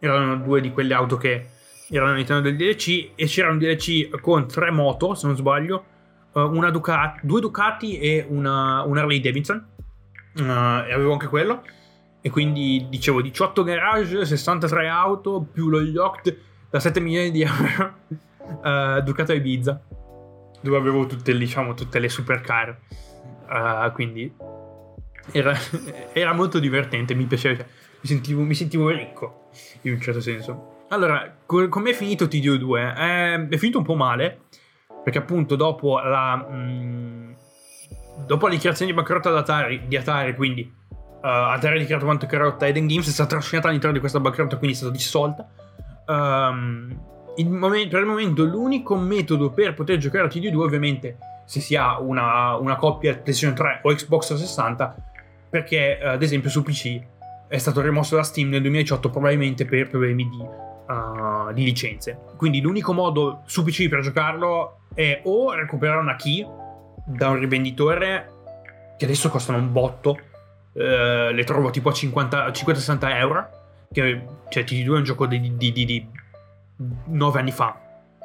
Erano 0.00 0.36
due 0.36 0.60
di 0.60 0.70
quelle 0.70 0.94
auto 0.94 1.16
che 1.16 1.46
erano 1.90 2.12
all'interno 2.12 2.42
del 2.42 2.56
DLC 2.56 3.12
e 3.14 3.26
c'era 3.26 3.50
un 3.50 3.58
DLC 3.58 4.20
con 4.20 4.46
tre 4.46 4.70
moto, 4.70 5.14
se 5.14 5.26
non 5.26 5.34
sbaglio, 5.34 5.84
una 6.32 6.70
Ducati, 6.70 7.20
due 7.22 7.40
Ducati 7.40 7.98
e 7.98 8.24
una, 8.28 8.82
una 8.82 9.00
Harley 9.00 9.20
Davidson. 9.20 9.66
Uh, 10.36 10.42
e 10.86 10.92
avevo 10.92 11.12
anche 11.12 11.26
quello. 11.26 11.62
E 12.20 12.30
quindi 12.30 12.86
dicevo 12.88 13.22
18 13.22 13.62
garage, 13.62 14.24
63 14.24 14.88
auto 14.88 15.46
più 15.50 15.68
lo 15.68 15.80
yacht 15.80 16.36
da 16.68 16.80
7 16.80 17.00
milioni 17.00 17.30
di 17.30 17.42
euro. 17.42 17.94
uh, 18.62 19.00
Ducato 19.02 19.32
Ibiza, 19.32 19.80
dove 20.60 20.76
avevo 20.76 21.06
tutte, 21.06 21.36
diciamo, 21.36 21.74
tutte 21.74 21.98
le 21.98 22.08
supercar. 22.08 22.76
Uh, 23.48 23.92
quindi 23.92 24.32
era, 25.32 25.56
era, 26.12 26.32
molto 26.32 26.58
divertente, 26.58 27.14
mi 27.14 27.24
piaceva, 27.24 27.56
cioè, 27.56 27.66
mi, 28.00 28.08
sentivo, 28.08 28.42
mi 28.42 28.54
sentivo 28.54 28.88
ricco 28.88 29.48
in 29.82 29.92
un 29.92 30.00
certo 30.00 30.20
senso. 30.20 30.76
Allora, 30.88 31.36
co- 31.46 31.68
come 31.68 31.90
è 31.90 31.94
finito 31.94 32.26
TDO2? 32.26 32.96
Eh, 32.96 33.48
è 33.48 33.56
finito 33.56 33.78
un 33.78 33.84
po' 33.84 33.94
male, 33.94 34.42
perché 35.02 35.18
appunto 35.18 35.56
dopo 35.56 35.98
la... 36.00 36.36
Mh, 36.36 36.54
mm, 36.54 37.32
dopo 38.26 38.46
la 38.46 38.52
dichiarazione 38.52 38.90
di 38.90 38.96
bancarotta 38.96 39.30
di 39.30 39.36
Atari, 39.36 39.82
di 39.86 39.96
Atari 39.96 40.34
quindi 40.34 40.74
uh, 41.20 41.52
Atari 41.52 41.76
ha 41.76 41.80
dichiarato 41.80 42.06
bancarotta 42.06 42.66
Eden 42.66 42.86
Games 42.86 43.08
è 43.08 43.10
stata 43.10 43.30
trascinata 43.30 43.68
all'interno 43.68 43.94
di 43.94 44.00
questa 44.00 44.20
bancarotta, 44.20 44.56
quindi 44.56 44.74
è 44.74 44.78
stata 44.78 44.92
dissolta. 44.92 45.46
Um, 46.06 47.06
il 47.36 47.50
momento, 47.50 47.90
per 47.90 48.00
il 48.00 48.06
momento 48.06 48.44
l'unico 48.44 48.96
metodo 48.96 49.50
per 49.50 49.74
poter 49.74 49.98
giocare 49.98 50.24
a 50.24 50.28
TD2 50.28 50.56
ovviamente 50.56 51.18
se 51.44 51.60
si 51.60 51.76
ha 51.76 52.00
una, 52.00 52.56
una 52.56 52.76
coppia 52.76 53.16
PlayStation 53.16 53.54
3 53.54 53.80
o 53.82 53.94
Xbox 53.94 54.26
360 54.26 54.96
perché 55.48 55.98
ad 55.98 56.22
esempio 56.22 56.50
su 56.50 56.62
PC 56.62 57.00
è 57.46 57.56
stato 57.58 57.80
rimosso 57.80 58.16
da 58.16 58.22
Steam 58.22 58.48
nel 58.48 58.60
2018 58.60 59.10
probabilmente 59.10 59.64
per 59.64 59.88
problemi 59.88 60.28
di, 60.28 60.40
uh, 60.40 61.52
di 61.52 61.64
licenze 61.64 62.18
quindi 62.36 62.60
l'unico 62.60 62.92
modo 62.92 63.42
su 63.46 63.62
PC 63.62 63.88
per 63.88 64.00
giocarlo 64.00 64.80
è 64.92 65.20
o 65.24 65.52
recuperare 65.52 66.00
una 66.00 66.16
key 66.16 66.44
da 67.06 67.28
un 67.28 67.38
rivenditore 67.38 68.32
che 68.98 69.04
adesso 69.04 69.28
costano 69.30 69.58
un 69.58 69.72
botto 69.72 70.18
eh, 70.78 71.32
le 71.32 71.44
trovo 71.44 71.70
tipo 71.70 71.88
a 71.88 71.92
50-60 71.92 73.16
euro, 73.16 73.48
che 73.92 74.22
cioè, 74.48 74.62
TG2 74.62 74.84
è 74.84 74.96
un 74.96 75.02
gioco 75.02 75.26
di, 75.26 75.56
di, 75.56 75.72
di, 75.72 75.84
di 75.84 76.06
9 77.06 77.38
anni 77.40 77.50
fa, 77.50 77.76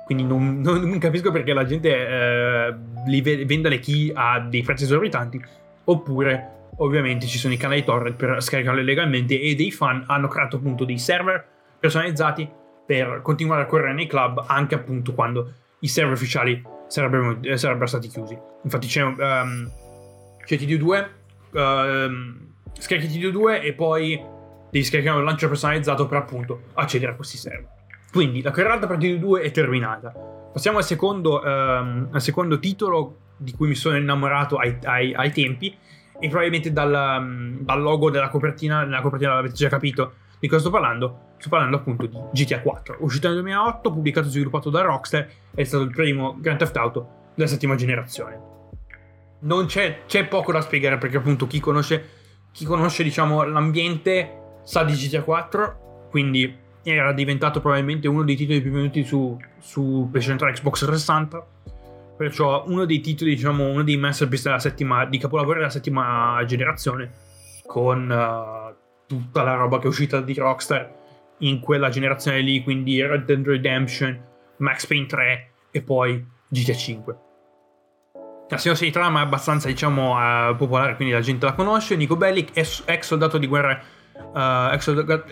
quindi 0.06 0.24
non, 0.28 0.62
non, 0.62 1.00
capisco 1.00 1.32
perché 1.32 1.52
la 1.54 1.66
gente 1.66 1.90
eh, 1.90 2.76
li 3.08 3.22
venda 3.22 3.70
le 3.70 3.80
key 3.80 4.12
a 4.14 4.40
dei 4.40 4.62
prezzi 4.62 4.84
esorbitanti, 4.84 5.44
oppure 5.86 6.52
ovviamente 6.78 7.26
ci 7.26 7.40
sono 7.40 7.54
i 7.54 7.58
canali 7.58 7.84
torrent 7.84 8.16
per 8.16 8.42
scaricarle 8.42 8.84
legalmente 8.84 9.40
e 9.40 9.56
dei 9.56 9.72
fan 9.72 10.04
hanno 10.08 10.28
creato 10.28 10.58
appunto 10.58 10.86
dei 10.86 10.98
server 10.98 11.44
personalizzati 11.80 12.50
per 12.86 13.22
continuare 13.22 13.64
a 13.64 13.66
correre 13.66 13.94
nei 13.94 14.08
club 14.08 14.44
anche 14.48 14.76
appunto 14.76 15.14
quando 15.14 15.54
i 15.80 15.88
server 15.88 16.14
ufficiali 16.14 16.62
sarebbero, 16.88 17.40
eh, 17.42 17.58
sarebbero 17.58 17.88
stati 17.88 18.08
chiusi. 18.08 18.38
Infatti 18.64 18.88
c'è 18.88 19.04
um, 19.04 19.16
ehm, 19.20 19.72
TD2 20.46 21.08
uh, 21.54 22.72
scarichi 22.78 23.20
TD2 23.20 23.64
e 23.64 23.74
poi 23.74 24.22
devi 24.70 24.84
scaricare 24.84 25.18
un 25.18 25.24
lancio 25.24 25.48
personalizzato 25.48 26.08
per 26.08 26.18
appunto 26.18 26.62
accedere 26.74 27.12
a 27.12 27.16
questi 27.16 27.38
server. 27.38 27.70
Quindi 28.12 28.42
la 28.42 28.52
querrata 28.52 28.88
per 28.88 28.98
TD2 28.98 29.42
è 29.42 29.52
terminata. 29.52 30.12
Passiamo 30.54 30.78
al 30.78 30.84
secondo, 30.84 31.42
um, 31.44 32.10
al 32.12 32.22
secondo, 32.22 32.60
titolo 32.60 33.18
di 33.38 33.54
cui 33.54 33.70
mi 33.70 33.76
sono 33.76 33.98
innamorato 33.98 34.58
ai, 34.58 34.78
ai, 34.84 35.14
ai 35.14 35.32
tempi 35.32 35.76
e 36.20 36.28
probabilmente 36.28 36.72
dal, 36.72 37.20
um, 37.20 37.58
dal, 37.62 37.82
logo 37.82 38.12
della 38.12 38.30
copertina, 38.30 38.84
nella 38.84 39.02
copertina 39.02 39.34
l'avete 39.34 39.56
già 39.56 39.68
capito 39.68 40.14
di 40.40 40.48
cosa 40.48 40.62
sto 40.62 40.70
parlando. 40.70 41.32
Sto 41.38 41.50
parlando 41.50 41.78
appunto 41.78 42.06
di 42.06 42.18
GTA 42.32 42.62
4, 42.62 42.98
uscito 43.00 43.28
nel 43.28 43.38
2008, 43.38 43.92
pubblicato 43.92 44.28
e 44.28 44.30
sviluppato 44.30 44.70
da 44.70 44.82
Rockstar, 44.82 45.28
è 45.54 45.64
stato 45.64 45.84
il 45.84 45.92
primo 45.92 46.38
Grand 46.40 46.58
Theft 46.60 46.78
Auto 46.78 47.10
della 47.36 47.50
settima 47.50 47.76
generazione. 47.76 48.53
Non 49.44 49.66
c'è, 49.66 50.04
c'è 50.06 50.26
poco 50.28 50.52
da 50.52 50.62
spiegare 50.62 50.98
perché 50.98 51.18
appunto 51.18 51.48
chi 51.48 51.60
conosce, 51.60 52.10
chi 52.52 52.66
conosce 52.66 53.04
diciamo 53.04 53.44
l'ambiente 53.44 54.60
sa 54.64 54.84
di 54.84 54.94
GTA 54.94 55.24
4, 55.24 56.08
quindi 56.10 56.62
era 56.84 57.14
diventato 57.14 57.62
probabilmente 57.62 58.08
uno 58.08 58.24
dei 58.24 58.36
titoli 58.36 58.62
più 58.62 58.72
venuti 58.72 59.04
su, 59.04 59.38
su 59.60 60.08
PlayStation 60.12 60.38
3 60.38 60.52
Xbox 60.54 60.80
360 60.80 61.48
perciò 62.18 62.66
uno 62.68 62.86
dei 62.86 63.00
titoli 63.00 63.36
diciamo 63.36 63.70
uno 63.70 63.84
dei 63.84 63.98
masterpiece 63.98 64.44
della 64.44 64.60
settima 64.60 65.06
di 65.06 65.18
capolavoro 65.18 65.60
della 65.60 65.70
settima 65.70 66.42
generazione 66.46 67.12
con 67.66 68.10
uh, 68.10 68.76
tutta 69.08 69.44
la 69.44 69.56
roba 69.56 69.80
che 69.80 69.86
è 69.86 69.88
uscita 69.88 70.22
di 70.22 70.34
Rockstar 70.34 71.02
in 71.40 71.60
quella 71.60 71.90
generazione 71.90 72.42
lì 72.42 72.62
quindi 72.64 73.02
Red 73.02 73.26
Dead 73.26 73.46
Redemption 73.46 74.22
Max 74.58 74.86
Payne 74.86 75.06
3 75.06 75.52
e 75.72 75.82
poi 75.82 76.24
GTA 76.50 76.74
5 76.74 77.16
la 78.54 78.58
signora 78.58 78.80
di 78.80 78.92
trama 78.92 79.20
è 79.20 79.24
abbastanza 79.24 79.68
diciamo 79.68 80.16
uh, 80.16 80.56
popolare 80.56 80.96
quindi 80.96 81.14
la 81.14 81.22
gente 81.22 81.46
la 81.46 81.54
conosce 81.54 81.96
Nico 81.96 82.16
Bellic 82.16 82.50
ex 82.54 83.00
soldato 83.00 83.38
di 83.38 83.48
guerra 83.48 83.82
uh, 84.14 84.74
ex, 84.74 84.80
soldato, 84.80 85.26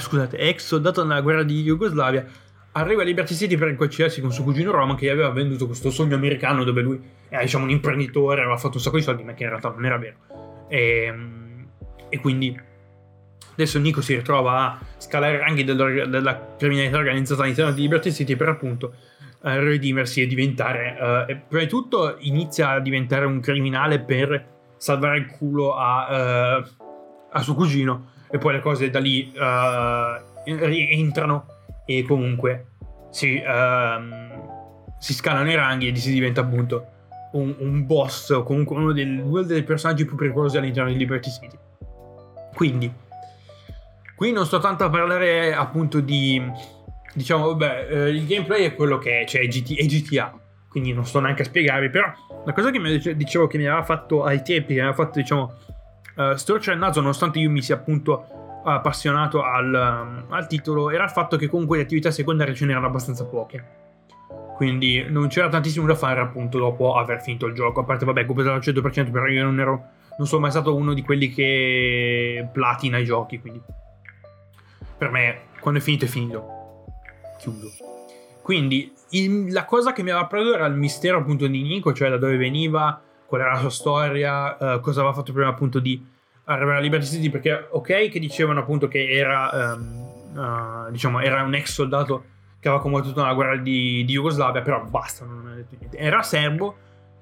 scusate, 0.00 0.36
ex 0.38 0.64
soldato 0.66 1.04
nella 1.04 1.20
guerra 1.20 1.42
di 1.42 1.62
Jugoslavia, 1.62 2.26
arriva 2.72 3.02
a 3.02 3.04
Liberty 3.04 3.34
City 3.34 3.56
per 3.56 3.68
incontrarsi 3.68 4.20
con 4.20 4.32
suo 4.32 4.44
cugino 4.44 4.70
Roman 4.70 4.96
che 4.96 5.06
gli 5.06 5.10
aveva 5.10 5.30
venduto 5.30 5.66
questo 5.66 5.90
sogno 5.90 6.14
americano 6.14 6.64
dove 6.64 6.82
lui 6.82 7.00
era 7.28 7.42
diciamo 7.42 7.64
un 7.64 7.70
imprenditore, 7.70 8.40
aveva 8.40 8.56
fatto 8.56 8.76
un 8.76 8.82
sacco 8.82 8.96
di 8.96 9.02
soldi, 9.02 9.22
ma 9.24 9.34
che 9.34 9.42
in 9.44 9.48
realtà 9.50 9.70
non 9.70 9.84
era 9.84 9.98
vero. 9.98 10.16
E, 10.68 11.02
ehm, 11.04 11.66
e 12.08 12.18
quindi 12.20 12.58
adesso 13.52 13.78
Nico 13.78 14.00
si 14.00 14.14
ritrova 14.14 14.62
a 14.62 14.78
scalare 14.96 15.36
i 15.36 15.38
ranghi 15.38 15.64
della, 15.64 16.06
della 16.06 16.54
criminalità 16.56 16.98
organizzata 16.98 17.42
all'interno 17.42 17.72
di 17.72 17.80
Liberty 17.82 18.12
City 18.12 18.36
per 18.36 18.48
appunto 18.48 18.94
redimersi 19.40 20.22
e 20.22 20.26
diventare, 20.26 20.96
uh, 20.98 21.30
e 21.30 21.36
prima 21.36 21.62
di 21.62 21.68
tutto 21.68 22.16
inizia 22.20 22.70
a 22.70 22.80
diventare 22.80 23.24
un 23.24 23.40
criminale 23.40 24.00
per 24.00 24.56
salvare 24.76 25.18
il 25.18 25.26
culo 25.26 25.74
a, 25.74 26.58
uh, 26.58 26.64
a 27.30 27.40
suo 27.40 27.54
cugino 27.54 28.10
e 28.30 28.38
poi 28.38 28.54
le 28.54 28.60
cose 28.60 28.90
da 28.90 28.98
lì 28.98 29.32
uh, 29.34 30.44
rientrano 30.44 31.46
e 31.84 32.02
comunque 32.02 32.66
si, 33.10 33.36
uh, 33.36 34.96
si 34.98 35.14
scalano 35.14 35.50
i 35.50 35.54
ranghi 35.54 35.88
e 35.88 35.96
si 35.96 36.12
diventa 36.12 36.42
appunto 36.42 36.86
un, 37.32 37.54
un 37.58 37.86
boss 37.86 38.42
comunque 38.44 38.76
uno, 38.76 38.92
del, 38.92 39.18
uno, 39.18 39.42
dei 39.42 39.62
personaggi 39.62 40.04
più 40.04 40.16
pericolosi 40.16 40.56
all'interno 40.56 40.90
di 40.90 40.96
Liberty 40.96 41.30
City. 41.30 41.56
Quindi, 42.54 42.92
qui 44.16 44.32
non 44.32 44.46
sto 44.46 44.58
tanto 44.58 44.84
a 44.84 44.90
parlare 44.90 45.54
appunto 45.54 46.00
di, 46.00 46.42
diciamo, 47.18 47.48
vabbè, 47.48 47.88
eh, 47.90 48.08
il 48.10 48.26
gameplay 48.26 48.64
è 48.64 48.74
quello 48.74 48.96
che 48.98 49.20
è, 49.20 49.26
cioè 49.26 49.42
è, 49.42 49.46
GT, 49.46 49.76
è 49.76 49.84
GTA, 49.84 50.32
quindi 50.68 50.92
non 50.92 51.04
sto 51.04 51.20
neanche 51.20 51.42
a 51.42 51.44
spiegarvi, 51.44 51.90
però 51.90 52.10
la 52.44 52.52
cosa 52.52 52.70
che 52.70 52.78
mi 52.78 52.98
dicevo 52.98 53.46
che 53.46 53.58
mi 53.58 53.66
aveva 53.66 53.82
fatto 53.82 54.24
ai 54.24 54.42
tempi, 54.42 54.68
che 54.68 54.80
mi 54.80 54.86
aveva 54.86 54.94
fatto, 54.94 55.18
diciamo, 55.18 55.54
uh, 56.16 56.34
storcere 56.34 56.76
il 56.76 56.80
naso 56.80 57.00
nonostante 57.00 57.38
io 57.38 57.50
mi 57.50 57.60
sia 57.60 57.74
appunto 57.74 58.26
appassionato 58.64 59.42
al, 59.42 60.26
al, 60.28 60.46
titolo 60.46 60.90
era 60.90 61.04
il 61.04 61.10
fatto 61.10 61.36
che 61.36 61.46
comunque 61.46 61.78
le 61.78 61.84
attività 61.84 62.10
secondarie 62.10 62.54
ce 62.54 62.66
n'erano 62.66 62.86
abbastanza 62.86 63.24
poche. 63.24 63.86
Quindi 64.56 65.06
non 65.08 65.28
c'era 65.28 65.48
tantissimo 65.48 65.86
da 65.86 65.94
fare 65.94 66.20
appunto 66.20 66.58
dopo 66.58 66.96
aver 66.96 67.22
finito 67.22 67.46
il 67.46 67.54
gioco. 67.54 67.80
A 67.80 67.84
parte, 67.84 68.04
vabbè, 68.04 68.26
completato 68.26 68.56
al 68.56 68.62
100%, 68.62 69.10
però 69.10 69.26
io 69.26 69.44
non 69.44 69.60
ero. 69.60 69.84
Non 70.18 70.26
sono 70.26 70.40
mai 70.40 70.50
stato 70.50 70.74
uno 70.74 70.94
di 70.94 71.02
quelli 71.02 71.28
che 71.28 72.48
platina 72.52 72.98
i 72.98 73.04
giochi. 73.04 73.38
Quindi 73.38 73.62
per 74.98 75.10
me, 75.10 75.42
quando 75.60 75.78
è 75.78 75.82
finito, 75.82 76.06
è 76.06 76.08
finito. 76.08 76.57
Chiudo. 77.38 77.70
Quindi 78.42 78.92
il, 79.10 79.52
la 79.52 79.64
cosa 79.64 79.92
che 79.92 80.02
mi 80.02 80.10
aveva 80.10 80.26
preso 80.26 80.54
era 80.54 80.66
il 80.66 80.74
mistero 80.74 81.18
appunto 81.18 81.46
di 81.46 81.62
Nico, 81.62 81.92
cioè 81.92 82.10
da 82.10 82.18
dove 82.18 82.36
veniva, 82.36 83.00
qual 83.26 83.42
era 83.42 83.52
la 83.52 83.58
sua 83.58 83.70
storia, 83.70 84.56
uh, 84.58 84.80
cosa 84.80 85.00
aveva 85.00 85.14
fatto 85.14 85.32
prima 85.32 85.48
appunto 85.48 85.80
di 85.80 86.02
arrivare 86.44 86.78
a 86.78 86.80
Liberty 86.80 87.06
City, 87.06 87.28
perché 87.28 87.68
ok 87.70 88.08
che 88.08 88.18
dicevano 88.18 88.60
appunto 88.60 88.88
che 88.88 89.06
era, 89.06 89.76
um, 89.76 90.86
uh, 90.86 90.90
diciamo, 90.90 91.20
era 91.20 91.42
un 91.42 91.54
ex 91.54 91.72
soldato 91.72 92.24
che 92.58 92.68
aveva 92.68 92.82
combattuto 92.82 93.20
nella 93.20 93.34
guerra 93.34 93.56
di, 93.56 94.02
di 94.04 94.12
Jugoslavia, 94.14 94.62
però 94.62 94.82
basta, 94.82 95.26
non 95.26 95.46
ha 95.46 95.54
detto 95.54 95.76
niente. 95.78 95.98
Era 95.98 96.22
serbo, 96.22 96.74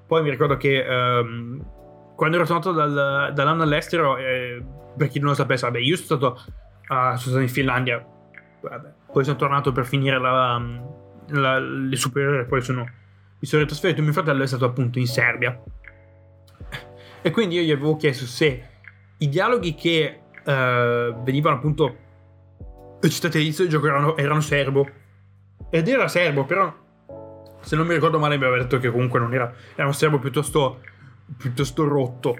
poi 0.07 0.23
mi 0.23 0.29
ricordo 0.29 0.55
che 0.55 0.79
um, 0.87 1.61
quando 2.15 2.37
ero 2.37 2.45
tornato 2.45 2.71
dal, 2.71 3.31
dall'anno 3.33 3.63
all'estero, 3.63 4.15
eh, 4.15 4.63
per 4.95 5.09
chi 5.09 5.19
non 5.19 5.29
lo 5.29 5.35
sapesse, 5.35 5.65
vabbè, 5.65 5.79
io 5.79 5.97
sono 5.97 6.05
stato, 6.05 6.41
uh, 6.87 7.17
sono 7.17 7.17
stato 7.17 7.39
in 7.39 7.49
Finlandia, 7.49 8.03
vabbè, 8.61 8.93
poi 9.11 9.23
sono 9.23 9.37
tornato 9.37 9.71
per 9.71 9.85
finire 9.85 10.19
la, 10.19 10.61
la, 11.29 11.59
le 11.59 11.95
superiori, 11.95 12.45
poi 12.45 12.61
sono, 12.61 12.81
mi 13.39 13.47
sono 13.47 13.61
ritrasferito, 13.61 14.01
mio 14.01 14.13
fratello 14.13 14.43
è 14.43 14.47
stato 14.47 14.65
appunto 14.65 14.99
in 14.99 15.07
Serbia. 15.07 15.61
E 17.21 17.31
quindi 17.31 17.55
io 17.55 17.61
gli 17.61 17.71
avevo 17.71 17.95
chiesto 17.95 18.25
se 18.25 18.69
i 19.17 19.29
dialoghi 19.29 19.75
che 19.75 20.21
uh, 20.45 21.23
venivano 21.23 21.55
appunto 21.55 21.97
citati 23.01 23.37
all'inizio 23.37 23.63
del 23.63 23.73
gioco 23.73 23.87
erano, 23.87 24.17
erano 24.17 24.41
serbo. 24.41 24.87
Ed 25.69 25.87
era 25.87 26.07
serbo, 26.07 26.45
però 26.45 26.73
se 27.59 27.75
non 27.75 27.87
mi 27.87 27.93
ricordo 27.93 28.19
male 28.19 28.37
mi 28.37 28.45
aveva 28.45 28.61
detto 28.61 28.77
che 28.77 28.89
comunque 28.89 29.19
non 29.19 29.33
era, 29.33 29.53
era 29.75 29.87
un 29.87 29.93
serbo 29.93 30.19
piuttosto, 30.19 30.81
piuttosto 31.37 31.87
rotto 31.87 32.37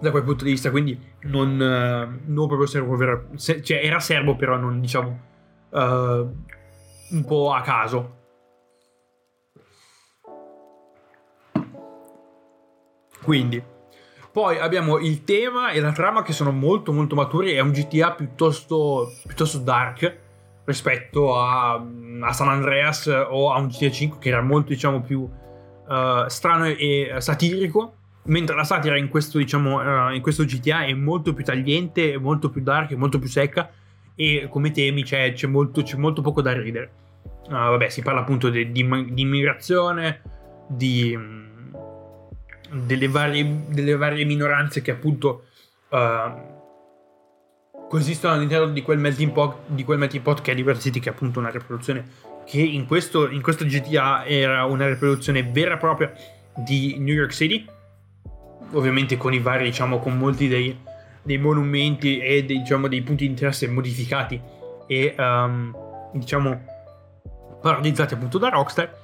da 0.00 0.10
quel 0.10 0.22
punto 0.24 0.44
di 0.44 0.50
vista, 0.50 0.70
quindi 0.70 0.98
non, 1.22 1.50
uh, 1.50 2.30
non 2.30 2.46
proprio 2.46 2.66
serbo 2.66 2.96
vero, 2.96 3.28
se, 3.34 3.62
cioè 3.62 3.80
era 3.84 4.00
serbo 4.00 4.34
però 4.34 4.56
non 4.56 4.80
diciamo 4.80 5.30
uh, 5.72 5.78
un 7.10 7.24
po' 7.26 7.52
a 7.52 7.60
caso. 7.60 8.20
Quindi, 13.22 13.62
poi 14.32 14.58
abbiamo 14.58 14.98
il 14.98 15.24
tema 15.24 15.70
e 15.70 15.80
la 15.80 15.92
trama 15.92 16.22
che 16.22 16.32
sono 16.32 16.50
molto 16.50 16.92
molto 16.92 17.14
maturi, 17.14 17.52
è 17.52 17.60
un 17.60 17.70
GTA 17.70 18.12
piuttosto, 18.12 19.12
piuttosto 19.26 19.58
dark, 19.58 20.20
rispetto 20.64 21.36
a, 21.36 21.74
a, 21.74 22.32
San 22.32 22.48
Andreas 22.48 23.06
o 23.06 23.52
a 23.52 23.58
un 23.58 23.68
GTA 23.68 23.90
5 23.90 24.18
che 24.18 24.28
era 24.28 24.42
molto 24.42 24.68
diciamo 24.68 25.00
più 25.00 25.20
uh, 25.20 26.28
strano 26.28 26.66
e 26.66 27.14
satirico 27.18 27.96
mentre 28.24 28.54
la 28.54 28.64
satira 28.64 28.96
in 28.96 29.08
questo 29.08 29.38
diciamo 29.38 29.80
uh, 29.80 30.12
in 30.12 30.22
questo 30.22 30.44
GTA 30.44 30.84
è 30.84 30.92
molto 30.92 31.34
più 31.34 31.44
tagliente 31.44 32.16
molto 32.18 32.50
più 32.50 32.62
dark 32.62 32.92
molto 32.92 33.18
più 33.18 33.28
secca 33.28 33.68
e 34.14 34.46
come 34.50 34.70
temi 34.70 35.02
c'è, 35.02 35.32
c'è, 35.32 35.46
molto, 35.46 35.82
c'è 35.82 35.96
molto, 35.96 36.22
poco 36.22 36.42
da 36.42 36.52
ridere. 36.52 36.90
Uh, 37.46 37.52
vabbè 37.52 37.88
si 37.88 38.02
parla 38.02 38.20
appunto 38.20 38.50
di, 38.50 38.70
di, 38.70 38.88
di 39.12 39.22
immigrazione 39.22 40.22
di, 40.68 41.18
delle, 42.70 43.08
varie, 43.08 43.64
delle 43.68 43.96
varie 43.96 44.24
minoranze 44.24 44.80
che 44.80 44.92
appunto 44.92 45.46
uh, 45.88 46.50
coesistono 47.88 48.34
all'interno 48.34 48.68
di 48.68 48.82
quel 48.82 48.98
melting 48.98 49.32
pot, 49.32 49.56
di 49.66 49.84
quel 49.84 49.98
melting 49.98 50.22
pot 50.22 50.40
che 50.40 50.52
è 50.52 50.54
Diversity, 50.54 51.00
che 51.00 51.10
è 51.10 51.12
appunto 51.12 51.40
una 51.40 51.50
riproduzione 51.50 52.30
che 52.44 52.60
in 52.60 52.86
questo, 52.86 53.28
in 53.28 53.42
questo 53.42 53.64
GTA 53.64 54.24
era 54.24 54.64
una 54.64 54.88
riproduzione 54.88 55.42
vera 55.42 55.74
e 55.74 55.78
propria 55.78 56.12
di 56.54 56.96
New 56.98 57.14
York 57.14 57.32
City, 57.32 57.66
ovviamente 58.72 59.16
con 59.16 59.32
i 59.32 59.38
vari, 59.38 59.64
diciamo, 59.64 59.98
con 59.98 60.16
molti 60.16 60.48
dei, 60.48 60.76
dei 61.22 61.38
monumenti 61.38 62.18
e 62.18 62.44
dei, 62.44 62.58
diciamo, 62.58 62.88
dei 62.88 63.02
punti 63.02 63.24
di 63.24 63.30
interesse 63.30 63.68
modificati 63.68 64.40
e, 64.86 65.14
um, 65.16 65.74
diciamo, 66.12 66.64
parodizzati 67.60 68.14
appunto 68.14 68.38
da 68.38 68.48
Rockstar. 68.48 69.00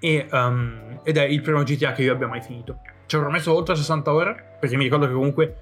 E, 0.00 0.26
um, 0.30 1.00
ed 1.02 1.16
è 1.16 1.24
il 1.24 1.40
primo 1.40 1.62
GTA 1.62 1.92
che 1.92 2.02
io 2.02 2.12
abbia 2.12 2.28
mai 2.28 2.42
finito. 2.42 2.80
Ci 3.06 3.16
avrò 3.16 3.30
messo 3.30 3.54
oltre 3.54 3.74
60 3.74 4.12
ore, 4.12 4.56
perché 4.60 4.76
mi 4.76 4.84
ricordo 4.84 5.06
che 5.06 5.12
comunque 5.12 5.56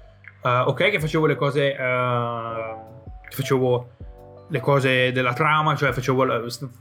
Uh, 0.47 0.69
ok 0.69 0.91
che 0.91 0.99
facevo 0.99 1.25
le 1.25 1.35
cose... 1.35 1.75
Uh, 1.77 2.95
facevo 3.29 3.89
le 4.49 4.59
cose 4.61 5.11
della 5.11 5.33
trama, 5.33 5.75
cioè 5.75 5.91
facevo, 5.91 6.25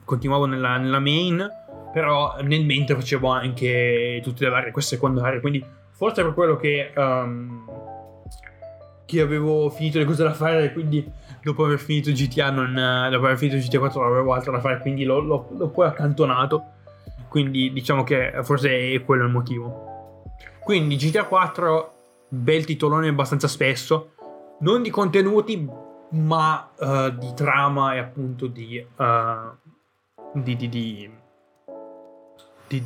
continuavo 0.05 0.46
nella, 0.46 0.76
nella, 0.76 1.00
main, 1.00 1.44
però 1.92 2.37
nel 2.42 2.64
mentre 2.64 2.94
facevo 2.94 3.29
anche 3.29 4.20
tutte 4.22 4.44
le 4.44 4.50
varie 4.50 4.70
queste 4.70 4.94
secondarie, 4.94 5.40
quindi 5.40 5.64
forse 5.90 6.22
per 6.22 6.33
quello 6.33 6.55
che, 6.55 6.92
um, 6.94 7.64
che 9.07 9.21
avevo 9.21 9.71
finito 9.71 9.99
le 9.99 10.05
cose 10.05 10.25
da 10.25 10.35
fare, 10.35 10.73
quindi 10.73 11.09
dopo 11.42 11.64
aver 11.64 11.79
finito 11.79 12.11
GTA, 12.11 12.51
non, 12.51 12.75
dopo 13.11 13.25
aver 13.25 13.38
finito 13.38 13.57
GTA 13.57 13.79
4 13.79 14.01
non 14.01 14.11
avevo 14.11 14.33
altro 14.33 14.53
da 14.53 14.61
fare, 14.61 14.81
quindi 14.81 15.05
l'ho, 15.05 15.21
l'ho, 15.21 15.49
l'ho 15.57 15.69
poi 15.69 15.87
accantonato, 15.87 16.64
quindi 17.29 17.73
diciamo 17.73 18.03
che 18.03 18.33
forse 18.42 18.92
è 18.92 19.05
quello 19.05 19.25
il 19.25 19.31
motivo. 19.31 20.25
Quindi 20.62 20.97
GTA 20.97 21.25
4 21.25 21.92
bel 22.29 22.64
titolone 22.64 23.09
abbastanza 23.09 23.47
spesso, 23.47 24.12
non 24.61 24.83
di 24.83 24.90
contenuti, 24.90 25.69
ma 26.11 26.71
uh, 26.77 27.11
di 27.11 27.33
trama 27.35 27.95
e 27.95 27.99
appunto 27.99 28.47
di, 28.49 28.85
uh, 28.97 29.57
di, 30.33 30.57
di, 30.57 30.69
di, 32.66 32.85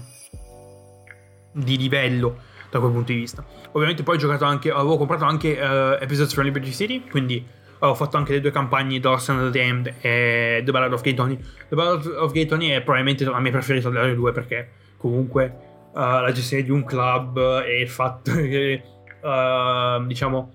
di, 1.53 1.77
livello 1.77 2.49
da 2.71 2.79
quel 2.79 2.93
punto 2.93 3.13
di 3.13 3.19
vista. 3.19 3.45
Ovviamente 3.73 4.03
poi 4.03 4.17
ho 4.17 4.19
giocato 4.19 4.45
anche, 4.45 4.71
avevo 4.71 4.97
comprato 4.97 5.25
anche 5.25 5.59
uh, 5.61 6.03
Episodes 6.03 6.33
from 6.33 6.45
Liberty 6.45 6.73
City, 6.73 7.07
quindi 7.09 7.45
ho 7.83 7.95
fatto 7.95 8.17
anche 8.17 8.33
le 8.33 8.41
due 8.41 8.51
campagne 8.51 9.01
Dawson 9.01 9.39
and 9.39 9.53
the 9.53 9.59
Damned 9.59 9.95
e 10.01 10.63
The 10.65 10.71
Ballad 10.71 10.93
of 10.93 11.03
Gay 11.03 11.15
Tony. 11.15 11.39
The 11.69 11.75
Ballad 11.75 12.07
of 12.07 12.33
Gay 12.33 12.47
Tony 12.47 12.69
è 12.69 12.81
probabilmente 12.83 13.25
la 13.25 13.41
mia 13.41 13.53
preferita 13.53 13.89
delle 13.89 14.15
due 14.15 14.33
perché 14.33 14.69
comunque 14.97 15.69
la 15.93 16.31
gestione 16.33 16.63
di 16.63 16.71
un 16.71 16.85
club 16.85 17.39
e 17.65 17.81
il 17.81 17.89
fatto 17.89 18.33
che 18.37 18.83
uh, 19.23 20.05
diciamo, 20.07 20.53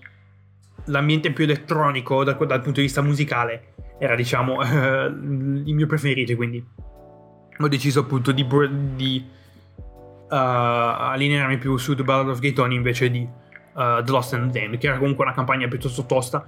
l'ambiente 0.85 1.31
più 1.31 1.43
elettronico 1.43 2.23
dal, 2.23 2.37
dal, 2.37 2.61
punto 2.61 2.79
di 2.79 2.85
vista 2.85 3.01
musicale 3.01 3.73
era, 3.99 4.15
diciamo, 4.15 4.57
uh, 4.57 5.05
il 5.65 5.73
mio 5.73 5.87
preferito, 5.87 6.35
quindi 6.35 6.63
ho 7.57 7.67
deciso 7.67 8.01
appunto 8.01 8.31
di, 8.31 8.45
di 8.95 9.25
uh, 9.25 9.44
allinearmi 10.27 11.57
più 11.57 11.77
su 11.77 11.95
The 11.95 12.03
Ballad 12.03 12.29
of 12.29 12.39
Gay 12.39 12.53
Tony 12.53 12.75
invece 12.75 13.09
di 13.09 13.27
uh, 13.75 14.03
The 14.03 14.11
Lost 14.11 14.33
and 14.33 14.51
Damned, 14.51 14.77
che 14.77 14.87
era 14.87 14.97
comunque 14.97 15.23
una 15.25 15.33
campagna 15.33 15.67
piuttosto 15.67 16.05
tosta. 16.05 16.47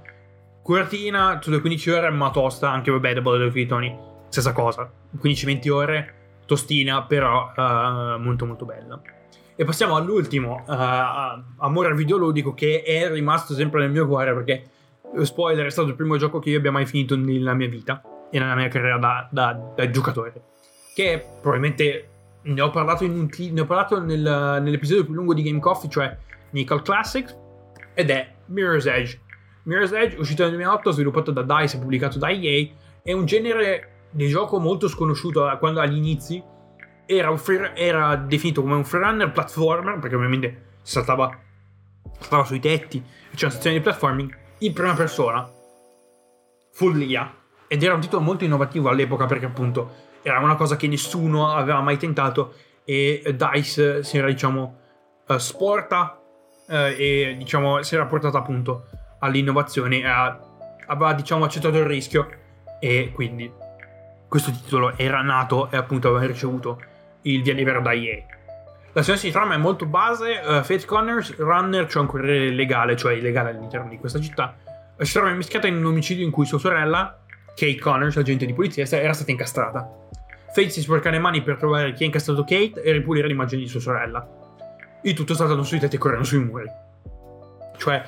Cortina 0.62 1.38
sulle 1.40 1.60
15 1.60 1.90
ore, 1.90 2.10
ma 2.10 2.30
tosta, 2.30 2.70
anche 2.70 2.90
vabbè, 2.90 3.14
The 3.14 3.22
Ballad 3.22 3.42
of 3.42 3.52
Gay 3.52 3.66
Tony, 3.66 3.96
stessa 4.28 4.52
cosa, 4.52 4.90
15-20 5.20 5.70
ore, 5.70 6.14
tostina, 6.46 7.02
però 7.04 7.52
uh, 7.56 8.20
molto 8.20 8.46
molto 8.46 8.64
bella. 8.64 9.00
E 9.54 9.64
passiamo 9.64 9.96
all'ultimo, 9.96 10.64
uh, 10.66 11.42
amore 11.58 11.94
videoludico, 11.94 12.54
che 12.54 12.82
è 12.82 13.10
rimasto 13.10 13.54
sempre 13.54 13.80
nel 13.80 13.90
mio 13.90 14.06
cuore 14.06 14.32
perché, 14.32 14.64
eh, 15.16 15.24
spoiler, 15.24 15.66
è 15.66 15.70
stato 15.70 15.88
il 15.88 15.94
primo 15.94 16.16
gioco 16.16 16.38
che 16.38 16.50
io 16.50 16.58
abbia 16.58 16.70
mai 16.70 16.86
finito 16.86 17.16
nella 17.16 17.54
mia 17.54 17.68
vita 17.68 18.02
e 18.30 18.38
nella 18.38 18.54
mia 18.54 18.68
carriera 18.68 18.98
da, 18.98 19.26
da, 19.30 19.72
da 19.74 19.90
giocatore. 19.90 20.32
Che 20.94 21.24
probabilmente 21.40 22.08
ne 22.42 22.60
ho 22.60 22.70
parlato, 22.70 23.04
un, 23.04 23.28
ne 23.36 23.60
ho 23.60 23.66
parlato 23.66 24.00
nel, 24.00 24.60
nell'episodio 24.62 25.04
più 25.04 25.14
lungo 25.14 25.34
di 25.34 25.42
Game 25.42 25.60
Coffee, 25.60 25.90
cioè 25.90 26.16
Nickel 26.50 26.82
Classics, 26.82 27.36
ed 27.94 28.10
è 28.10 28.34
Mirror's 28.46 28.86
Edge. 28.86 29.20
Mirror's 29.64 29.92
Edge, 29.92 30.16
uscito 30.18 30.42
nel 30.42 30.52
2008, 30.52 30.90
sviluppato 30.92 31.30
da 31.30 31.42
DICE 31.42 31.76
e 31.76 31.80
pubblicato 31.80 32.18
da 32.18 32.30
EA, 32.30 32.68
è 33.02 33.12
un 33.12 33.26
genere 33.26 34.06
di 34.10 34.28
gioco 34.28 34.58
molto 34.58 34.88
sconosciuto 34.88 35.54
quando 35.58 35.80
agli 35.80 35.96
inizi 35.96 36.42
era, 37.04 37.34
free, 37.36 37.74
era, 37.74 38.16
definito 38.16 38.62
come 38.62 38.74
un 38.74 38.84
freerunner 38.84 39.32
platformer, 39.32 39.98
perché 39.98 40.16
ovviamente 40.16 40.76
saltava, 40.82 41.38
saltava 42.18 42.44
sui 42.44 42.60
tetti, 42.60 43.02
c'era 43.30 43.46
una 43.46 43.50
sezione 43.50 43.76
di 43.76 43.82
platforming, 43.82 44.36
in 44.58 44.72
prima 44.72 44.94
persona, 44.94 45.50
follia. 46.72 47.34
Ed 47.66 47.82
era 47.82 47.94
un 47.94 48.00
titolo 48.00 48.22
molto 48.22 48.44
innovativo 48.44 48.88
all'epoca 48.88 49.26
perché 49.26 49.44
appunto 49.44 50.06
era 50.22 50.38
una 50.40 50.56
cosa 50.56 50.76
che 50.76 50.88
nessuno 50.88 51.52
aveva 51.52 51.80
mai 51.80 51.96
tentato 51.96 52.54
e 52.84 53.34
DICE 53.36 54.02
si 54.02 54.18
era 54.18 54.28
diciamo 54.28 54.78
uh, 55.26 55.36
sporta 55.36 56.20
uh, 56.66 56.72
e 56.72 57.34
diciamo 57.38 57.82
si 57.82 57.94
era 57.94 58.06
portata 58.06 58.38
appunto 58.38 58.86
all'innovazione 59.20 60.06
a, 60.06 60.38
aveva 60.86 61.12
diciamo 61.12 61.44
accettato 61.44 61.76
il 61.76 61.84
rischio 61.84 62.28
e 62.80 63.12
quindi 63.14 63.52
questo 64.28 64.50
titolo 64.50 64.96
era 64.96 65.22
nato 65.22 65.70
e 65.70 65.76
appunto 65.76 66.08
aveva 66.08 66.26
ricevuto 66.26 66.80
il 67.22 67.42
via 67.42 67.54
libera 67.54 67.80
da 67.80 67.92
EA. 67.92 68.24
La 68.92 69.02
sequenza 69.02 69.26
di 69.26 69.32
trama 69.32 69.54
è 69.54 69.58
molto 69.58 69.86
base, 69.86 70.40
uh, 70.42 70.62
Fate 70.62 70.84
Connors, 70.84 71.36
Runner, 71.36 71.86
cioè 71.88 72.02
un 72.02 72.08
corriere 72.08 72.50
legale, 72.50 72.96
cioè 72.96 73.12
illegale 73.14 73.50
all'interno 73.50 73.88
di 73.88 73.98
questa 73.98 74.20
città, 74.20 74.56
si 74.98 75.12
trova 75.12 75.30
mischiata 75.30 75.66
in 75.66 75.76
un 75.76 75.86
omicidio 75.86 76.24
in 76.24 76.30
cui 76.30 76.46
sua 76.46 76.58
sorella, 76.58 77.20
Kate 77.54 77.78
Connors, 77.78 78.16
agente 78.16 78.46
di 78.46 78.54
polizia, 78.54 78.84
era 78.88 79.12
stata 79.12 79.30
incastrata. 79.30 80.07
Faith 80.58 80.72
si 80.72 80.80
sporca 80.80 81.08
le 81.10 81.20
mani 81.20 81.40
per 81.40 81.56
trovare 81.56 81.92
chi 81.92 82.02
ha 82.02 82.06
incastrato 82.06 82.42
Kate 82.42 82.82
e 82.82 82.90
ripulire 82.90 83.28
l'immagine 83.28 83.62
di 83.62 83.68
sua 83.68 83.78
sorella. 83.78 84.28
Il 85.04 85.14
tutto 85.14 85.32
saltando 85.34 85.62
sui 85.62 85.78
tetti 85.78 85.94
e 85.94 85.98
correndo 86.00 86.24
sui 86.24 86.40
muri. 86.40 86.64
Cioè, 87.76 88.02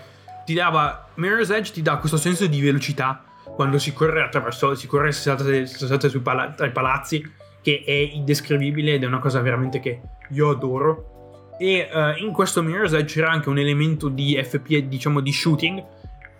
ti 0.44 0.54
dava. 0.54 1.10
Mirror's 1.14 1.50
Edge 1.50 1.70
ti 1.70 1.80
dà 1.80 1.98
questo 1.98 2.16
senso 2.16 2.48
di 2.48 2.60
velocità 2.60 3.22
quando 3.54 3.78
si 3.78 3.92
corre 3.92 4.24
attraverso. 4.24 4.74
Si 4.74 4.88
corre 4.88 5.12
si 5.12 5.20
salta, 5.20 5.44
si 5.44 5.86
salta 5.86 6.08
sui 6.08 6.18
pala- 6.18 6.50
tra 6.50 6.66
i 6.66 6.72
palazzi, 6.72 7.24
che 7.62 7.84
è 7.86 7.92
indescrivibile 7.92 8.94
ed 8.94 9.04
è 9.04 9.06
una 9.06 9.20
cosa 9.20 9.40
veramente 9.40 9.78
che 9.78 10.00
io 10.30 10.50
adoro. 10.50 11.54
E 11.56 11.88
uh, 11.88 12.20
in 12.20 12.32
questo 12.32 12.64
Mirror's 12.64 12.94
Edge 12.94 13.14
c'era 13.14 13.30
anche 13.30 13.48
un 13.48 13.58
elemento 13.58 14.08
di 14.08 14.36
FP, 14.42 14.78
diciamo 14.88 15.20
di 15.20 15.30
shooting, 15.30 15.84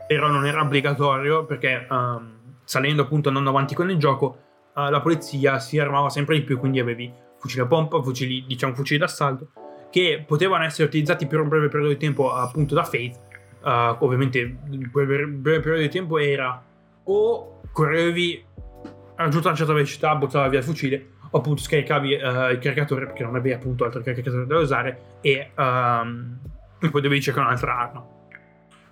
però 0.09 0.27
non 0.27 0.45
era 0.45 0.61
obbligatorio 0.61 1.45
perché 1.45 1.87
um, 1.89 2.57
salendo 2.65 3.03
appunto 3.03 3.29
andando 3.29 3.51
avanti 3.51 3.77
con 3.77 3.89
il 3.91 3.97
gioco, 3.97 4.49
uh, 4.87 4.91
la 4.91 5.01
polizia 5.01 5.59
si 5.59 5.79
armava 5.79 6.09
sempre 6.09 6.37
di 6.37 6.43
più, 6.43 6.59
quindi 6.59 6.81
avevi 6.81 7.13
fucili 7.39 7.63
a 7.63 7.67
pompa, 7.67 8.03
fucili, 8.03 8.45
diciamo 8.47 8.75
fucili 8.75 8.99
d'assalto 8.99 9.49
che 9.91 10.23
potevano 10.27 10.65
essere 10.65 10.87
utilizzati 10.87 11.27
per 11.27 11.41
un 11.41 11.49
breve 11.49 11.69
periodo 11.69 11.93
di 11.93 11.99
tempo 11.99 12.33
appunto 12.33 12.75
da 12.75 12.85
Faith. 12.85 13.19
Uh, 13.63 13.97
ovviamente 13.99 14.39
il 14.39 14.89
breve, 14.89 15.27
periodo 15.61 15.81
di 15.81 15.89
tempo 15.89 16.17
era 16.17 16.63
o 17.05 17.61
correvi 17.73 18.45
raggiunto 19.17 19.49
una 19.49 19.57
certa 19.57 19.73
velocità, 19.73 20.15
buttavi 20.15 20.49
via 20.49 20.59
il 20.61 20.65
fucile, 20.65 21.11
o 21.31 21.39
appunto 21.39 21.63
scaricavi 21.63 22.15
uh, 22.15 22.51
il 22.51 22.59
caricatore 22.59 23.07
perché 23.07 23.23
non 23.23 23.35
avevi 23.35 23.55
appunto 23.55 23.85
altro 23.85 24.01
caricatore 24.01 24.47
da 24.47 24.59
usare 24.59 25.01
e, 25.21 25.51
um, 25.57 26.39
poi 26.79 27.01
dovevi 27.03 27.21
cercare 27.21 27.47
un'altra 27.47 27.77
arma. 27.77 28.07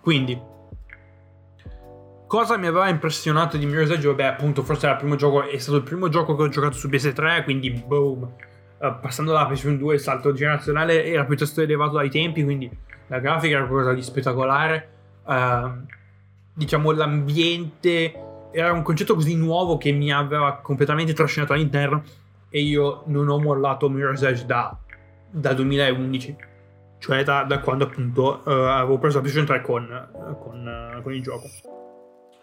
Quindi, 0.00 0.38
cosa 2.28 2.56
mi 2.58 2.66
aveva 2.66 2.88
impressionato 2.88 3.56
di 3.56 3.66
Mirror's 3.66 3.90
Edge? 3.90 4.06
Vabbè, 4.06 4.22
appunto, 4.22 4.62
forse 4.62 4.84
era 4.84 4.94
il 4.94 5.00
primo 5.00 5.16
gioco, 5.16 5.42
è 5.42 5.58
stato 5.58 5.78
il 5.78 5.82
primo 5.82 6.08
gioco 6.08 6.36
che 6.36 6.42
ho 6.42 6.48
giocato 6.48 6.76
su 6.76 6.88
PS3, 6.88 7.42
quindi 7.42 7.70
boom 7.70 8.22
uh, 8.22 9.00
passando 9.00 9.32
dalla 9.32 9.46
PlayStation 9.46 9.78
2 9.78 9.94
il 9.94 10.00
salto 10.00 10.32
generazionale 10.32 11.04
era 11.04 11.24
piuttosto 11.24 11.62
elevato 11.62 11.94
dai 11.94 12.10
tempi, 12.10 12.44
quindi 12.44 12.70
la 13.08 13.18
grafica 13.18 13.56
era 13.56 13.66
qualcosa 13.66 13.94
di 13.94 14.02
spettacolare. 14.02 14.88
Uh, 15.24 15.86
diciamo 16.52 16.90
l'ambiente 16.92 18.14
era 18.50 18.72
un 18.72 18.82
concetto 18.82 19.14
così 19.14 19.36
nuovo 19.36 19.76
che 19.76 19.92
mi 19.92 20.12
aveva 20.12 20.58
completamente 20.62 21.12
trascinato 21.12 21.52
all'interno 21.52 22.02
e 22.48 22.60
io 22.60 23.02
non 23.06 23.28
ho 23.28 23.38
mollato 23.38 23.90
Mirror's 23.90 24.22
Edge 24.22 24.46
da, 24.46 24.76
da 25.30 25.52
2011 25.52 26.36
cioè 26.98 27.22
da, 27.22 27.44
da, 27.44 27.60
quando 27.60 27.84
appunto 27.84 28.40
uh, 28.44 28.50
avevo 28.50 28.98
preso 28.98 29.16
la 29.16 29.22
PlayStation 29.22 29.46
3 29.46 29.60
con, 29.60 30.08
con, 30.40 31.00
con 31.02 31.12
il 31.12 31.22
gioco 31.22 31.46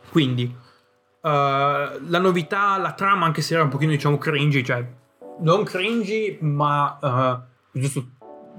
quindi 0.10 0.44
uh, 0.44 1.28
la 1.28 2.20
novità 2.20 2.78
la 2.78 2.94
trama 2.94 3.26
anche 3.26 3.42
se 3.42 3.54
era 3.54 3.64
un 3.64 3.70
pochino 3.70 3.92
diciamo 3.92 4.18
cringy 4.18 4.64
cioè 4.64 4.86
non 5.40 5.64
cringy, 5.64 6.38
ma 6.42 6.98
uh, 7.02 7.80
giusto 7.80 8.06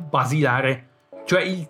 basilare. 0.09 0.89
Cioè 1.25 1.43
il, 1.43 1.69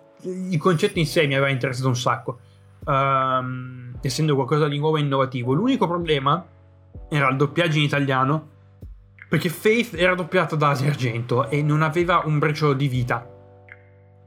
il, 0.49 0.57
concetto 0.57 0.99
in 0.99 1.05
sé 1.05 1.25
mi 1.27 1.35
aveva 1.35 1.49
interessato 1.49 1.87
un 1.87 1.95
sacco, 1.95 2.39
um, 2.85 3.97
essendo 4.01 4.35
qualcosa 4.35 4.67
di 4.67 4.77
nuovo 4.77 4.97
e 4.97 5.01
innovativo. 5.01 5.53
L'unico 5.53 5.87
problema 5.87 6.45
era 7.09 7.29
il 7.29 7.37
doppiaggio 7.37 7.77
in 7.77 7.83
italiano, 7.83 8.49
perché 9.29 9.49
Faith 9.49 9.93
era 9.93 10.15
doppiato 10.15 10.55
da 10.55 10.69
Asia 10.69 10.89
Argento 10.89 11.49
e 11.49 11.61
non 11.61 11.81
aveva 11.81 12.21
un 12.25 12.39
briciolo 12.39 12.73
di 12.73 12.87
vita. 12.87 13.35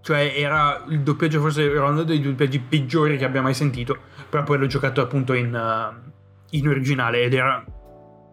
Cioè 0.03 0.35
era 0.37 0.85
il 0.89 1.01
doppiaggio 1.01 1.41
forse 1.41 1.71
era 1.71 1.89
uno 1.89 2.03
dei 2.03 2.21
doppiaggi 2.21 2.59
peggiori 2.59 3.19
che 3.19 3.25
abbia 3.25 3.43
mai 3.43 3.55
sentito, 3.55 3.97
però 4.29 4.43
poi 4.45 4.59
l'ho 4.59 4.67
giocato 4.67 5.01
appunto 5.01 5.35
in, 5.35 5.55
uh, 5.55 6.11
in 6.51 6.69
originale 6.69 7.23
ed 7.23 7.35
era 7.35 7.63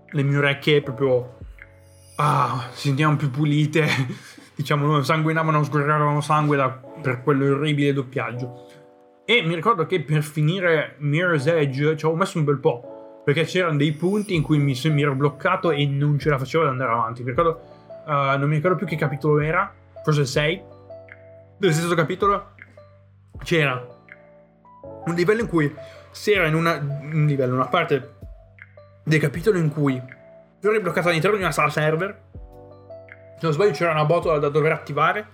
le 0.09 0.23
mie 0.23 0.37
orecchie 0.37 0.81
proprio 0.81 1.37
ah, 2.17 2.69
si 2.71 2.87
sentivano 2.87 3.15
più 3.15 3.29
pulite, 3.29 3.87
diciamo, 4.55 5.01
sanguinavano, 5.01 5.63
sgorgavano 5.63 6.21
sangue 6.21 6.57
da, 6.57 6.69
per 6.69 7.21
quell'orribile 7.21 7.93
doppiaggio. 7.93 8.65
E 9.25 9.41
mi 9.43 9.55
ricordo 9.55 9.85
che 9.85 10.01
per 10.01 10.23
finire 10.23 10.95
Mirror's 10.99 11.47
Edge 11.47 11.97
ci 11.97 12.05
avevo 12.05 12.15
messo 12.15 12.37
un 12.37 12.45
bel 12.45 12.59
po', 12.59 13.21
perché 13.25 13.43
c'erano 13.43 13.77
dei 13.77 13.91
punti 13.91 14.33
in 14.35 14.41
cui 14.41 14.57
mi, 14.57 14.79
mi 14.85 15.01
ero 15.01 15.15
bloccato 15.15 15.71
e 15.71 15.85
non 15.85 16.17
ce 16.17 16.29
la 16.29 16.37
facevo 16.37 16.63
ad 16.63 16.69
andare 16.69 16.91
avanti. 16.91 17.23
Mi 17.23 17.29
ricordo, 17.29 17.61
uh, 18.05 18.37
non 18.37 18.47
mi 18.47 18.55
ricordo 18.55 18.77
più 18.77 18.87
che 18.87 18.95
capitolo 18.95 19.39
era, 19.39 19.71
forse 20.03 20.21
il 20.21 20.27
6. 20.27 20.61
Del 21.59 21.73
stesso 21.73 21.95
capitolo 21.95 22.51
c'era 23.43 23.83
un 25.05 25.15
livello 25.15 25.41
in 25.41 25.47
cui 25.47 25.73
si 26.11 26.31
era 26.31 26.45
in 26.45 26.53
una, 26.53 26.77
un 26.77 27.25
livello, 27.25 27.55
una 27.55 27.65
parte 27.65 28.13
del 29.03 29.19
capitolo 29.19 29.57
in 29.57 29.69
cui 29.69 29.99
tu 30.59 30.67
eri 30.67 30.79
bloccato 30.81 31.07
all'interno 31.07 31.35
di 31.35 31.41
una 31.41 31.51
sala 31.51 31.69
server. 31.69 32.21
Se 33.37 33.39
non 33.41 33.53
sbaglio 33.53 33.71
c'era 33.71 33.89
una 33.89 34.05
botola 34.05 34.37
da 34.37 34.49
dover 34.49 34.71
attivare. 34.71 35.25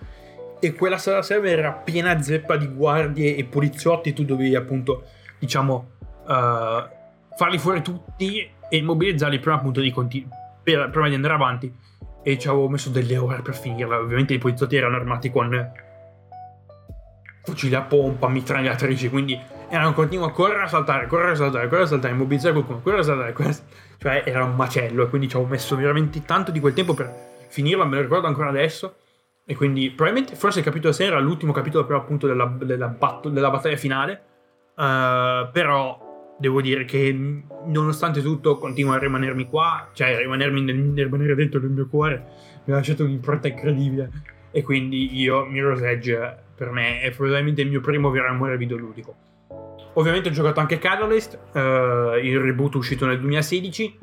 E 0.60 0.72
quella 0.72 0.96
sala 0.96 1.20
server 1.20 1.58
era 1.58 1.72
piena 1.72 2.22
zeppa 2.22 2.56
di 2.56 2.68
guardie 2.68 3.36
e 3.36 3.44
poliziotti. 3.44 4.14
Tu 4.14 4.24
dovevi 4.24 4.54
appunto, 4.54 5.04
diciamo, 5.38 5.90
uh, 6.24 6.88
farli 7.36 7.58
fuori 7.58 7.82
tutti 7.82 8.50
e 8.70 8.76
immobilizzarli 8.78 9.40
prima 9.40 9.56
appunto 9.56 9.82
di, 9.82 9.90
continu- 9.90 10.32
per, 10.62 10.88
prima 10.88 11.08
di 11.08 11.16
andare 11.16 11.34
avanti. 11.34 11.74
E 12.22 12.38
ci 12.38 12.48
avevo 12.48 12.70
messo 12.70 12.88
delle 12.88 13.18
ore 13.18 13.42
per 13.42 13.54
finirla. 13.54 13.98
Ovviamente 13.98 14.32
i 14.32 14.38
poliziotti 14.38 14.76
erano 14.76 14.96
armati 14.96 15.30
con 15.30 15.82
fucili 17.44 17.74
a 17.74 17.82
pompa, 17.82 18.28
mitragliatrici, 18.28 19.08
quindi 19.10 19.38
era 19.68 19.86
un 19.86 19.94
continuo 19.94 20.30
correre 20.30 20.62
a 20.62 20.68
saltare, 20.68 21.06
correre 21.06 21.32
a 21.32 21.36
saltare, 21.36 21.66
correre 21.66 21.84
a 21.84 21.88
saltare, 21.88 22.14
immobilizzare 22.14 22.54
qualcuno, 22.54 22.80
correre 22.80 23.02
a 23.02 23.04
saltare, 23.04 23.32
correre 23.32 23.52
a 23.52 23.56
saltare. 23.56 23.82
Cioè 23.98 24.22
era 24.26 24.44
un 24.44 24.54
macello 24.56 25.04
e 25.04 25.08
quindi 25.08 25.28
ci 25.28 25.36
avevo 25.36 25.50
messo 25.50 25.76
veramente 25.76 26.22
tanto 26.24 26.50
di 26.50 26.60
quel 26.60 26.74
tempo 26.74 26.94
per 26.94 27.12
finirla, 27.48 27.84
me 27.84 27.96
lo 27.96 28.02
ricordo 28.02 28.26
ancora 28.26 28.48
adesso. 28.48 28.96
E 29.46 29.54
quindi 29.54 29.90
probabilmente 29.90 30.36
forse 30.36 30.60
il 30.60 30.64
capitolo 30.64 30.92
6 30.92 31.06
era 31.06 31.18
l'ultimo 31.18 31.52
capitolo 31.52 31.84
però 31.84 31.98
appunto 31.98 32.26
della, 32.26 32.46
della, 32.60 32.88
bat- 32.88 33.28
della 33.28 33.50
battaglia 33.50 33.76
finale. 33.76 34.22
Uh, 34.76 35.50
però 35.52 36.34
devo 36.38 36.60
dire 36.60 36.84
che 36.84 37.42
nonostante 37.66 38.22
tutto 38.22 38.58
continua 38.58 38.96
a 38.96 38.98
rimanermi 38.98 39.48
qua, 39.48 39.90
cioè 39.92 40.16
rimanermi 40.18 40.62
nel, 40.62 40.92
rimanere 40.94 41.34
dentro 41.34 41.60
nel 41.60 41.70
mio 41.70 41.86
cuore, 41.88 42.24
mi 42.64 42.72
ha 42.72 42.76
lasciato 42.76 43.04
un'impronta 43.04 43.48
incredibile. 43.48 44.10
E 44.56 44.62
quindi 44.62 45.18
io, 45.18 45.44
Mirror's 45.46 45.82
Edge, 45.82 46.42
per 46.54 46.70
me 46.70 47.00
è 47.00 47.10
probabilmente 47.10 47.60
il 47.60 47.68
mio 47.68 47.80
primo 47.80 48.10
vero 48.10 48.28
amore 48.28 48.56
videoludico. 48.56 49.16
Ovviamente 49.94 50.28
ho 50.28 50.32
giocato 50.32 50.60
anche 50.60 50.78
Catalyst, 50.78 51.38
uh, 51.54 51.58
il 52.22 52.38
reboot 52.38 52.76
uscito 52.76 53.04
nel 53.04 53.18
2016. 53.18 53.98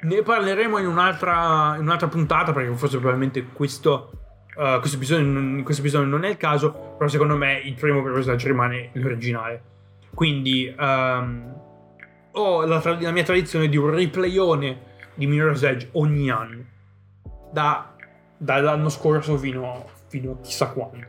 Ne 0.00 0.22
parleremo 0.22 0.78
in 0.78 0.86
un'altra, 0.86 1.76
in 1.76 1.82
un'altra 1.82 2.08
puntata 2.08 2.52
perché 2.52 2.72
forse 2.74 2.98
probabilmente 2.98 3.46
questo, 3.52 4.10
uh, 4.56 4.80
questo, 4.80 4.96
episodio, 4.96 5.62
questo, 5.62 5.82
episodio, 5.82 6.08
non 6.08 6.24
è 6.24 6.30
il 6.30 6.36
caso, 6.36 6.72
però 6.96 7.08
secondo 7.08 7.36
me 7.36 7.60
il 7.60 7.74
primo 7.74 8.02
personaggio 8.02 8.48
rimane 8.48 8.90
l'originale. 8.94 9.62
Quindi 10.12 10.74
um, 10.76 11.54
ho 12.32 12.64
la, 12.64 12.80
tra- 12.80 13.00
la, 13.00 13.12
mia 13.12 13.22
tradizione 13.22 13.68
di 13.68 13.76
un 13.76 13.90
replayone 13.90 14.86
di 15.14 15.26
Mirror's 15.28 15.62
Edge 15.62 15.88
ogni 15.92 16.30
anno, 16.30 16.64
da, 17.52 17.94
dall'anno 18.38 18.88
scorso 18.88 19.36
fino, 19.36 19.84
fino 20.08 20.32
a 20.32 20.40
chissà 20.40 20.68
quando. 20.68 21.06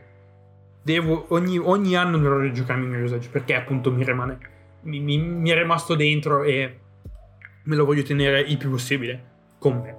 Devo, 0.82 1.26
ogni, 1.28 1.58
ogni 1.58 1.96
anno 1.96 2.18
dovrò 2.18 2.38
rigiocarmi 2.38 2.86
Mirror's 2.86 3.12
Edge 3.12 3.28
perché 3.28 3.54
appunto 3.54 3.92
mi 3.92 4.04
rimane 4.04 4.38
mi, 4.82 5.00
mi, 5.00 5.18
mi, 5.18 5.50
è 5.50 5.54
rimasto 5.54 5.94
dentro 5.94 6.42
e 6.42 6.78
me 7.64 7.76
lo 7.76 7.84
voglio 7.84 8.02
tenere 8.02 8.40
il 8.40 8.56
più 8.56 8.70
possibile 8.70 9.24
con 9.58 9.80
me. 9.80 9.96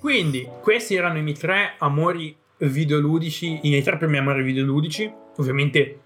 Quindi 0.00 0.48
questi 0.62 0.94
erano 0.94 1.18
i 1.18 1.22
miei 1.22 1.36
tre 1.36 1.74
amori 1.78 2.36
videoludici 2.60 3.60
i 3.62 3.68
miei 3.68 3.82
tre 3.82 3.96
primi 3.96 4.18
amori 4.18 4.42
videoludici. 4.42 5.12
Ovviamente 5.36 6.00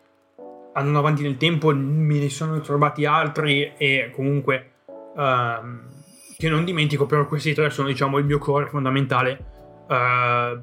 andando 0.74 0.98
avanti 0.98 1.22
nel 1.22 1.36
tempo 1.36 1.74
me 1.74 2.18
ne 2.18 2.28
sono 2.28 2.60
trovati 2.60 3.04
altri 3.04 3.72
e 3.76 4.10
comunque 4.12 4.70
uh, 4.86 5.90
che 6.36 6.48
non 6.48 6.64
dimentico 6.64 7.06
però 7.06 7.26
questi 7.26 7.52
tre 7.52 7.70
sono 7.70 7.88
diciamo 7.88 8.18
il 8.18 8.24
mio 8.24 8.38
core 8.38 8.66
fondamentale 8.66 9.44
uh, 9.92 10.60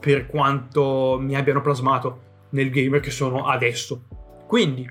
per 0.00 0.26
quanto 0.26 1.18
mi 1.20 1.36
abbiano 1.36 1.60
plasmato 1.60 2.20
nel 2.50 2.70
gamer 2.70 3.00
che 3.00 3.10
sono 3.10 3.46
adesso. 3.46 4.04
Quindi, 4.46 4.90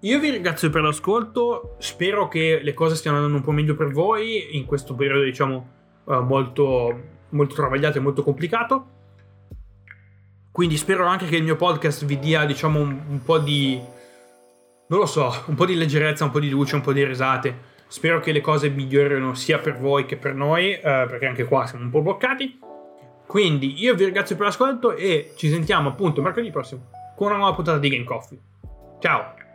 io 0.00 0.20
vi 0.20 0.30
ringrazio 0.30 0.70
per 0.70 0.82
l'ascolto, 0.82 1.76
spero 1.78 2.28
che 2.28 2.60
le 2.62 2.74
cose 2.74 2.94
stiano 2.96 3.16
andando 3.16 3.38
un 3.38 3.44
po' 3.44 3.52
meglio 3.52 3.74
per 3.74 3.90
voi 3.92 4.56
in 4.56 4.64
questo 4.64 4.94
periodo, 4.94 5.22
diciamo, 5.22 5.68
uh, 6.04 6.20
molto, 6.20 7.00
molto 7.30 7.54
travagliato 7.54 7.98
e 7.98 8.00
molto 8.00 8.22
complicato. 8.22 8.94
Quindi 10.52 10.76
spero 10.76 11.04
anche 11.04 11.26
che 11.26 11.36
il 11.36 11.44
mio 11.44 11.56
podcast 11.56 12.04
vi 12.06 12.18
dia, 12.18 12.44
diciamo, 12.46 12.80
un, 12.80 12.98
un 13.08 13.22
po' 13.22 13.38
di... 13.38 13.78
non 14.88 14.98
lo 14.98 15.06
so, 15.06 15.30
un 15.46 15.54
po' 15.54 15.66
di 15.66 15.74
leggerezza, 15.74 16.24
un 16.24 16.30
po' 16.30 16.40
di 16.40 16.48
luce, 16.48 16.76
un 16.76 16.80
po' 16.80 16.92
di 16.92 17.04
risate. 17.04 17.74
Spero 17.88 18.20
che 18.20 18.32
le 18.32 18.40
cose 18.40 18.70
migliorino 18.70 19.34
sia 19.34 19.58
per 19.58 19.78
voi 19.78 20.06
che 20.06 20.16
per 20.16 20.34
noi, 20.34 20.72
uh, 20.72 20.80
perché 20.80 21.26
anche 21.26 21.44
qua 21.44 21.66
siamo 21.66 21.84
un 21.84 21.90
po' 21.90 22.00
bloccati. 22.00 22.58
Quindi 23.26 23.82
io 23.82 23.94
vi 23.94 24.04
ringrazio 24.04 24.36
per 24.36 24.46
l'ascolto 24.46 24.94
e 24.94 25.32
ci 25.36 25.48
sentiamo 25.48 25.88
appunto 25.88 26.22
mercoledì 26.22 26.50
prossimo 26.50 26.82
con 27.16 27.28
una 27.28 27.36
nuova 27.36 27.54
puntata 27.54 27.78
di 27.78 27.88
Game 27.88 28.04
Coffee. 28.04 28.38
Ciao! 29.00 29.45